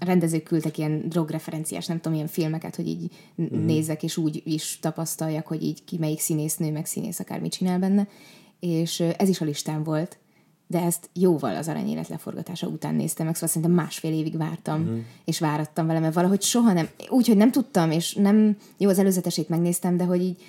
[0.00, 3.64] a rendezők küldtek ilyen drogreferenciás, nem tudom, ilyen filmeket, hogy így uh-huh.
[3.64, 8.08] nézzek, és úgy is tapasztaljak, hogy így ki melyik színésznő, meg színész akármit csinál benne.
[8.60, 10.18] És ez is a listán volt,
[10.66, 14.98] de ezt jóval az aranyélet leforgatása után néztem meg, szóval szerintem másfél évig vártam, uh-huh.
[15.24, 19.48] és várattam vele, mert valahogy soha nem, úgyhogy nem tudtam, és nem, jó, az előzetesét
[19.48, 20.42] megnéztem, de hogy így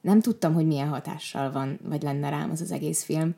[0.00, 3.34] nem tudtam, hogy milyen hatással van, vagy lenne rám az az egész film.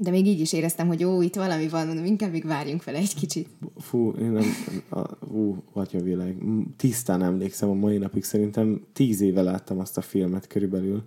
[0.00, 2.98] De még így is éreztem, hogy ó, itt valami van, mondom, inkább még várjunk vele
[2.98, 3.48] egy kicsit.
[3.76, 4.44] Fú, én nem,
[4.90, 6.36] a, ú, atya világ.
[6.76, 11.02] Tisztán emlékszem a mai napig, szerintem tíz éve láttam azt a filmet körülbelül,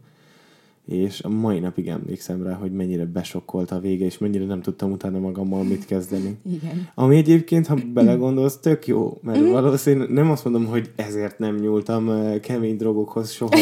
[0.86, 4.92] és a mai napig emlékszem rá, hogy mennyire besokkolt a vége, és mennyire nem tudtam
[4.92, 6.38] utána magammal mit kezdeni.
[6.52, 6.90] Igen.
[6.96, 9.52] Ami egyébként, ha belegondolsz, tök jó, mert mm.
[9.52, 13.58] valószínűleg nem azt mondom, hogy ezért nem nyúltam eh, kemény drogokhoz soha,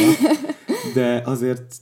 [0.96, 1.76] de azért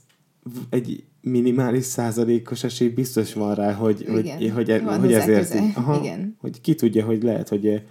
[0.70, 5.54] egy minimális százalékos esély biztos van rá, hogy, Igen, hogy, hogy, van hogy ezért...
[5.74, 6.36] Aha, Igen.
[6.40, 7.82] Hogy ki tudja, hogy lehet, hogy eh,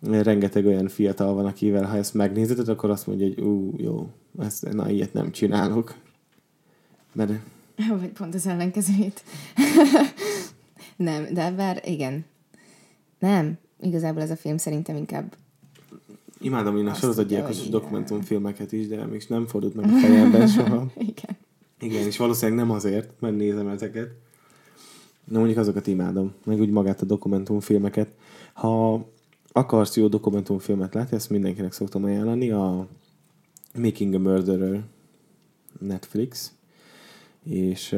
[0.00, 4.08] rengeteg olyan fiatal van, akivel ha ezt megnézed, akkor azt mondja, hogy ú, jó,
[4.38, 5.94] ezt, na, ilyet nem csinálok.
[7.12, 7.30] Mert...
[8.00, 9.22] Vagy pont az ellenkezőjét.
[10.96, 12.24] nem, de bár igen.
[13.18, 15.36] Nem, igazából ez a film szerintem inkább
[16.42, 20.86] Imádom én a sorozatgyilkos dokumentumfilmeket is, de még nem fordult meg a fejemben soha.
[20.98, 21.36] igen.
[21.82, 24.10] Igen, és valószínűleg nem azért, mert nézem ezeket.
[25.24, 28.08] Na mondjuk azokat imádom, meg úgy magát a dokumentumfilmeket.
[28.52, 29.06] Ha
[29.52, 32.86] akarsz jó dokumentumfilmet látni, ezt mindenkinek szoktam ajánlani, a
[33.74, 34.82] Making a Murderer
[35.78, 36.52] Netflix,
[37.44, 37.96] és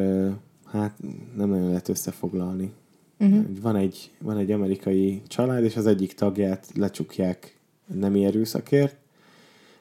[0.65, 0.99] hát
[1.37, 2.73] nem nagyon lehet összefoglalni.
[3.19, 3.45] Uh-huh.
[3.61, 8.97] Van, egy, van egy amerikai család, és az egyik tagját lecsukják nemi erőszakért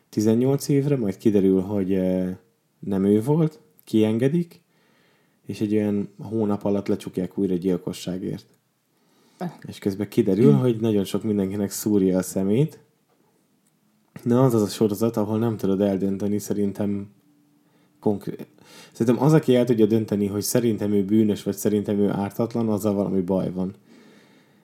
[0.10, 2.00] 18 évre, majd kiderül, hogy
[2.80, 4.62] nem ő volt, kiengedik,
[5.46, 8.46] és egy olyan hónap alatt lecsukják újra gyilkosságért.
[9.68, 12.80] És közben kiderül, hogy nagyon sok mindenkinek szúrja a szemét.
[14.24, 17.12] Na, az az a sorozat, ahol nem tudod eldönteni szerintem
[18.00, 18.48] konkrét...
[18.92, 22.94] Szerintem az, aki el tudja dönteni, hogy szerintem ő bűnös, vagy szerintem ő ártatlan, azzal
[22.94, 23.76] valami baj van.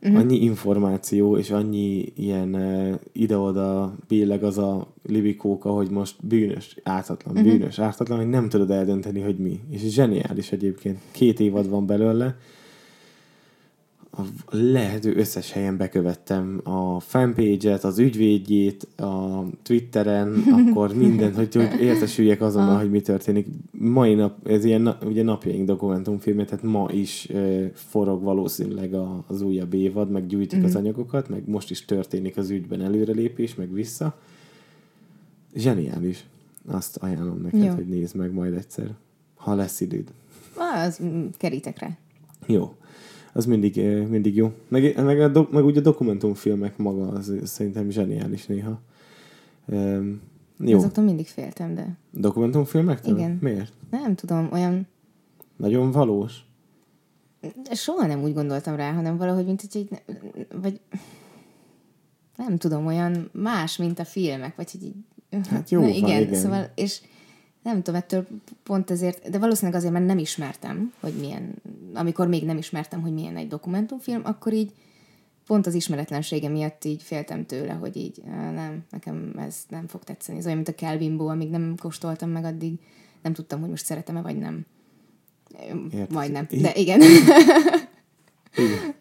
[0.01, 0.19] Uh-huh.
[0.19, 7.35] Annyi információ, és annyi ilyen uh, ide-oda billeg az a libikóka, hogy most bűnös, ártatlan,
[7.35, 7.51] uh-huh.
[7.51, 9.59] bűnös, ártatlan, hogy nem tudod eldönteni, hogy mi.
[9.69, 10.99] És zseniális egyébként.
[11.11, 12.37] Két évad van belőle,
[14.11, 21.81] a lehető összes helyen bekövettem a fanpage-et, az ügyvédjét, a Twitteren, akkor minden, hogy, hogy
[21.81, 23.47] értesüljek azonnal, hogy mi történik.
[23.71, 28.93] Mai nap, ez ilyen ugye napjaink dokumentumfilmje, tehát ma is e, forog valószínűleg
[29.27, 30.67] az újabb évad, meg gyűjtik mm-hmm.
[30.67, 30.83] az mhm.
[30.83, 34.17] anyagokat, meg most is történik az ügyben előrelépés, meg vissza.
[35.55, 36.25] Zseniális.
[36.67, 37.73] Azt ajánlom neked, Jó.
[37.73, 38.95] hogy nézd meg majd egyszer,
[39.35, 40.07] ha lesz időd.
[40.55, 41.01] Az
[41.37, 41.97] kerítek rá.
[42.45, 42.73] Jó
[43.33, 44.53] az mindig, eh, mindig jó.
[44.67, 48.81] Meg, meg, a do, meg úgy a dokumentumfilmek maga, az szerintem zseniális néha.
[49.65, 50.21] Um,
[50.57, 50.77] jó.
[50.77, 51.97] Azoktól mindig féltem, de...
[52.11, 53.17] Dokumentumfilmektől?
[53.17, 53.37] Igen.
[53.41, 53.73] Miért?
[53.89, 54.87] Nem tudom, olyan...
[55.57, 56.45] Nagyon valós?
[57.71, 60.01] Soha nem úgy gondoltam rá, hanem valahogy, mint hogy így...
[60.61, 60.79] Vagy...
[62.35, 64.95] Nem tudom, olyan más, mint a filmek, vagy hogy így...
[65.49, 66.39] Hát jó, Na, igen, igen.
[66.39, 67.01] Szóval, és
[67.69, 68.27] nem tudom, ettől
[68.63, 71.53] pont ezért, de valószínűleg azért, mert nem ismertem, hogy milyen,
[71.93, 74.71] amikor még nem ismertem, hogy milyen egy dokumentumfilm, akkor így
[75.45, 78.21] pont az ismeretlensége miatt így féltem tőle, hogy így
[78.53, 80.37] nem, nekem ez nem fog tetszeni.
[80.37, 82.79] Ez olyan, mint a Kelvinbo, amíg nem kóstoltam meg, addig
[83.21, 84.65] nem tudtam, hogy most szeretem-e, vagy nem.
[85.91, 86.11] Érted.
[86.11, 87.01] Majdnem, de igen.
[88.55, 88.95] igen.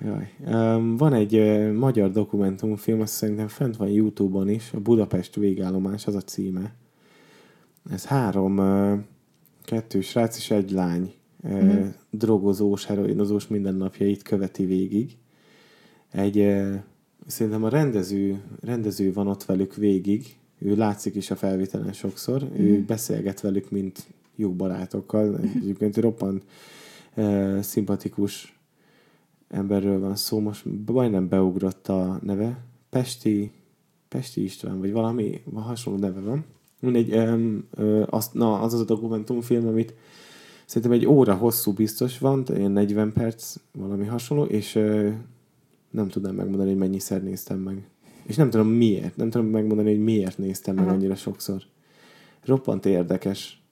[0.00, 0.34] Jaj.
[0.46, 6.06] Um, van egy uh, magyar dokumentumfilm, azt szerintem fent van Youtube-on is, a Budapest végállomás,
[6.06, 6.74] az a címe
[7.90, 8.56] ez három,
[9.62, 11.86] kettő srác és egy lány uh-huh.
[12.10, 15.16] drogozós, heroinozós mindennapjait követi végig.
[16.10, 16.56] Egy,
[17.26, 22.60] szerintem a rendező, rendező van ott velük végig, ő látszik is a felvételen sokszor, uh-huh.
[22.60, 25.38] ő beszélget velük, mint jó barátokkal.
[25.56, 26.44] Egyébként roppant
[27.14, 28.58] uh, szimpatikus
[29.48, 32.64] emberről van szó, most majdnem beugrott a neve.
[32.90, 33.50] Pesti,
[34.08, 36.44] Pesti István, vagy valami hasonló neve van.
[36.80, 39.94] Mindegy, um, uh, azt, na, az az a dokumentumfilm, amit
[40.64, 45.12] szerintem egy óra hosszú biztos van, ilyen 40 perc, valami hasonló, és uh,
[45.90, 47.88] nem tudnám megmondani, hogy mennyiszer néztem meg.
[48.26, 49.16] És nem tudom miért.
[49.16, 50.94] Nem tudom megmondani, hogy miért néztem meg Aha.
[50.94, 51.62] annyira sokszor.
[52.44, 53.62] Roppant érdekes.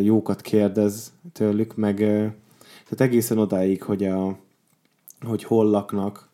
[0.00, 1.96] Jókat kérdez tőlük, meg
[2.88, 4.38] tehát egészen odáig, hogy, a,
[5.20, 6.28] hogy hol laknak,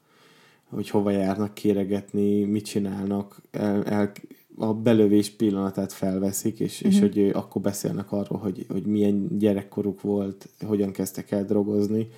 [0.69, 4.13] hogy hova járnak kéregetni, mit csinálnak, el, el,
[4.57, 6.93] a belövés pillanatát felveszik, és, uh-huh.
[6.93, 7.07] és mhm.
[7.07, 12.09] hogy akkor beszélnek arról, hogy, hogy milyen gyerekkoruk volt, hogyan kezdtek el drogozni.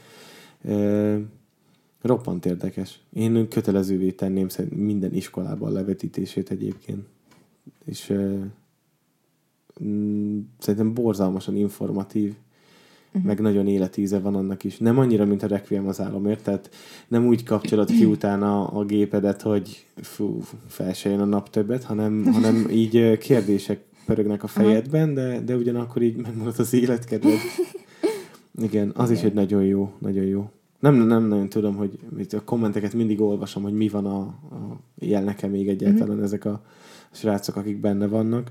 [2.00, 3.00] Roppant érdekes.
[3.12, 7.06] Én kötelezővé tenném szerint minden iskolában levetítését egyébként.
[7.84, 8.44] És uh,
[10.58, 12.34] szerintem borzalmasan informatív,
[13.16, 13.28] uh-huh.
[13.28, 14.78] meg nagyon életíze van annak is.
[14.78, 16.70] Nem annyira, mint a Requiem az álomért, tehát
[17.08, 21.84] nem úgy kapcsolod ki utána a gépedet, hogy fú, fel se jön a nap többet,
[21.84, 27.38] hanem, hanem így kérdések pörögnek a fejedben, de, de ugyanakkor így megmarad az életkedved.
[28.62, 29.22] Igen, az Igen.
[29.22, 30.50] is egy nagyon jó, nagyon jó.
[30.78, 31.98] Nem, nem nagyon tudom, hogy
[32.30, 36.24] a kommenteket mindig olvasom, hogy mi van a, a jelneke még egyáltalán mm-hmm.
[36.24, 36.62] ezek a
[37.10, 38.50] srácok, akik benne vannak,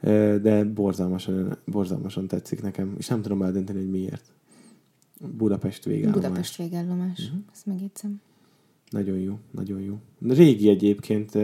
[0.00, 4.32] de borzalmasan, borzalmasan tetszik nekem, és nem tudom eldönteni, hogy miért.
[5.36, 6.22] Budapest végállomás.
[6.22, 7.40] Budapest végállomás, uh-huh.
[7.52, 8.20] ezt megjegyzem.
[8.90, 9.98] Nagyon jó, nagyon jó.
[10.28, 11.38] Régi egyébként,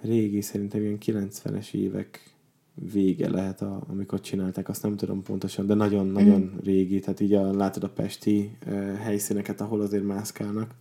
[0.00, 2.36] régi szerintem ilyen 90-es évek
[2.92, 6.58] vége lehet, a, amikor csinálták, azt nem tudom pontosan, de nagyon-nagyon mm.
[6.64, 8.56] régi, tehát így a, látod a pesti
[8.98, 10.74] helyszíneket, ahol azért mászkálnak,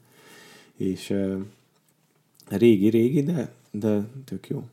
[0.76, 1.14] és
[2.48, 4.64] régi-régi, de, de tök jó.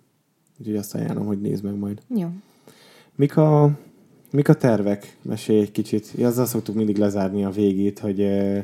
[0.58, 2.00] Úgyhogy azt ajánlom, hogy nézd meg majd.
[2.16, 2.28] Jó.
[3.14, 3.70] Mik a,
[4.30, 5.16] mik a tervek?
[5.22, 6.12] Mesélj egy kicsit.
[6.22, 8.58] Azzal szoktuk mindig lezárni a végét, hogy uh,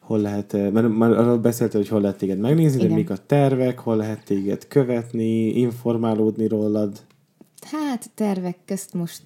[0.00, 2.88] hol lehet, mert már arról beszéltél, hogy hol lehet téged megnézni, Igen.
[2.88, 7.00] de mik a tervek, hol lehet téged követni, informálódni rólad.
[7.70, 9.22] Hát tervek közt most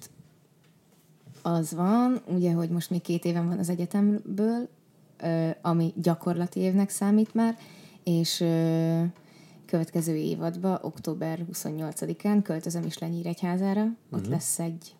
[1.41, 4.67] az van, ugye, hogy most még két éven van az egyetemből,
[5.61, 7.57] ami gyakorlati évnek számít már,
[8.03, 8.43] és
[9.69, 13.95] következő évadban, október 28-án költözöm is Lenyíregyházára, uh-huh.
[14.11, 14.31] ott mhm.
[14.31, 14.95] lesz egy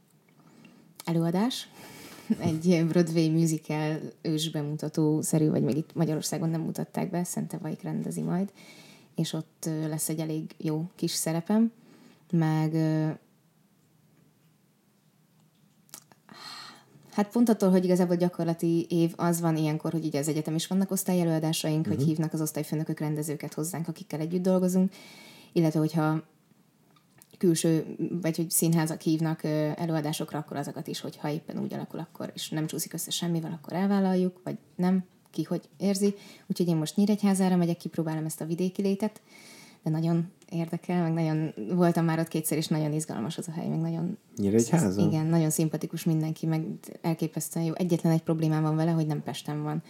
[1.05, 1.69] előadás,
[2.39, 7.81] egy Broadway musical ős bemutató szerű, vagy még itt Magyarországon nem mutatták be, Szente Vaik
[7.81, 8.51] rendezi majd,
[9.15, 11.71] és ott lesz egy elég jó kis szerepem,
[12.31, 12.73] meg
[17.19, 20.67] Hát pont attól, hogy igazából gyakorlati év az van ilyenkor, hogy ugye az egyetem is
[20.67, 21.95] vannak osztályelőadásaink, uh-huh.
[21.95, 22.13] hogy mhm.
[22.13, 24.91] hívnak az osztályfőnökök rendezőket hozzánk, akikkel együtt dolgozunk,
[25.51, 26.23] illetve hogyha
[27.37, 29.43] külső, vagy hogy színházak hívnak
[29.75, 33.73] előadásokra, akkor azokat is, hogyha éppen úgy alakul, akkor, és nem csúszik össze semmivel, akkor
[33.73, 36.15] elvállaljuk, vagy nem, ki hogy érzi.
[36.47, 39.21] Úgyhogy én most Nyíregyházára megyek, kipróbálom ezt a vidéki létet,
[39.83, 43.67] de nagyon érdekel, meg nagyon voltam már ott kétszer, és nagyon izgalmas az a hely,
[43.67, 44.17] meg nagyon...
[44.37, 45.07] Nyíregyháza?
[45.07, 46.65] Igen, nagyon szimpatikus mindenki, meg
[47.01, 47.73] elképesztően jó.
[47.73, 49.83] Egyetlen egy problémám van vele, hogy nem Pesten van.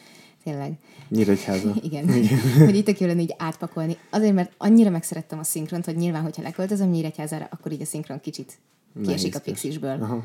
[0.43, 0.73] Tényleg.
[1.09, 1.73] Nyíregyháza.
[1.89, 2.09] Igen.
[2.09, 2.39] Igen.
[2.65, 3.97] hogy itt tök jó lenne így átpakolni.
[4.09, 8.19] Azért, mert annyira megszerettem a szinkront, hogy nyilván, hogyha leköltözöm Nyíregyházára, akkor így a szinkron
[8.19, 8.57] kicsit
[9.03, 10.01] kiesik a pixisből.
[10.01, 10.23] Aha.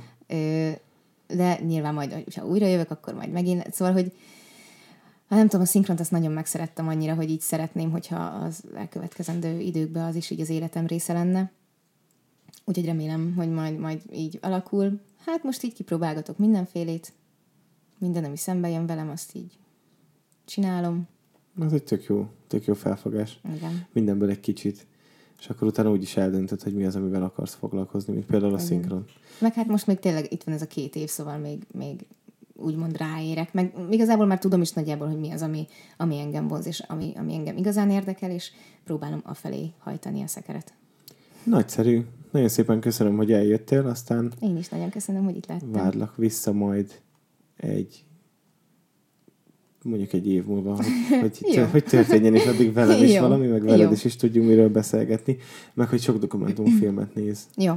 [1.26, 3.72] De nyilván majd, ha újra jövök, akkor majd megint.
[3.72, 4.12] Szóval, hogy
[5.28, 9.60] Hát nem tudom, a szinkront azt nagyon megszerettem annyira, hogy így szeretném, hogyha az elkövetkezendő
[9.60, 11.52] időkben az is így az életem része lenne.
[12.64, 15.00] Úgyhogy remélem, hogy majd, majd így alakul.
[15.26, 17.12] Hát most így kipróbálgatok mindenfélét.
[17.98, 19.58] Minden, ami szembe jön velem, azt így
[20.44, 21.08] csinálom.
[21.60, 23.40] Ez egy tök jó, tök jó felfogás.
[23.56, 23.86] Igen.
[23.92, 24.86] Mindenből egy kicsit.
[25.38, 28.54] És akkor utána úgy is eldöntöd, hogy mi az, amivel akarsz foglalkozni, mint például a
[28.54, 28.66] Igen.
[28.66, 29.04] szinkron.
[29.38, 32.06] Meg hát most még tényleg itt van ez a két év, szóval még, még
[32.54, 36.66] úgymond ráérek, meg igazából már tudom is nagyjából, hogy mi az, ami, ami engem vonz,
[36.66, 38.50] és ami, ami engem igazán érdekel, és
[38.84, 40.74] próbálom afelé hajtani a szekeret.
[41.44, 42.04] Nagyszerű.
[42.30, 44.32] Nagyon szépen köszönöm, hogy eljöttél, aztán...
[44.40, 45.72] Én is nagyon köszönöm, hogy itt lettem.
[45.72, 47.00] Várlak vissza majd
[47.56, 48.04] egy
[49.82, 50.76] mondjuk egy év múlva,
[51.20, 53.90] hogy, hogy, hogy történjen, és addig velem is valami, meg veled Jó.
[53.90, 55.36] is, is tudjunk miről beszélgetni,
[55.74, 57.46] meg hogy sok dokumentumfilmet néz.
[57.56, 57.74] Jó.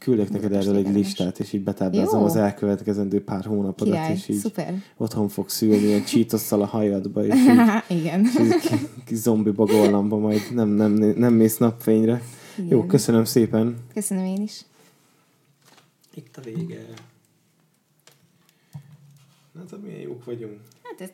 [0.00, 4.36] Küldök neked erről egy listát, és így betáblázom az elkövetkezendő pár hónapodat, Király, és így
[4.36, 4.74] szuper.
[4.96, 7.34] otthon fogsz szülni ilyen csítosszal a hajadba, és
[7.88, 8.20] így, Igen.
[8.24, 12.22] És így kis, kis zombi bagolamba majd nem, nem, nem mész napfényre.
[12.56, 12.70] Igen.
[12.70, 13.76] Jó, köszönöm szépen.
[13.94, 14.64] Köszönöm én is.
[16.14, 16.84] Itt a vége.
[19.58, 20.58] Hát, milyen jók vagyunk.
[20.82, 21.10] Hát ez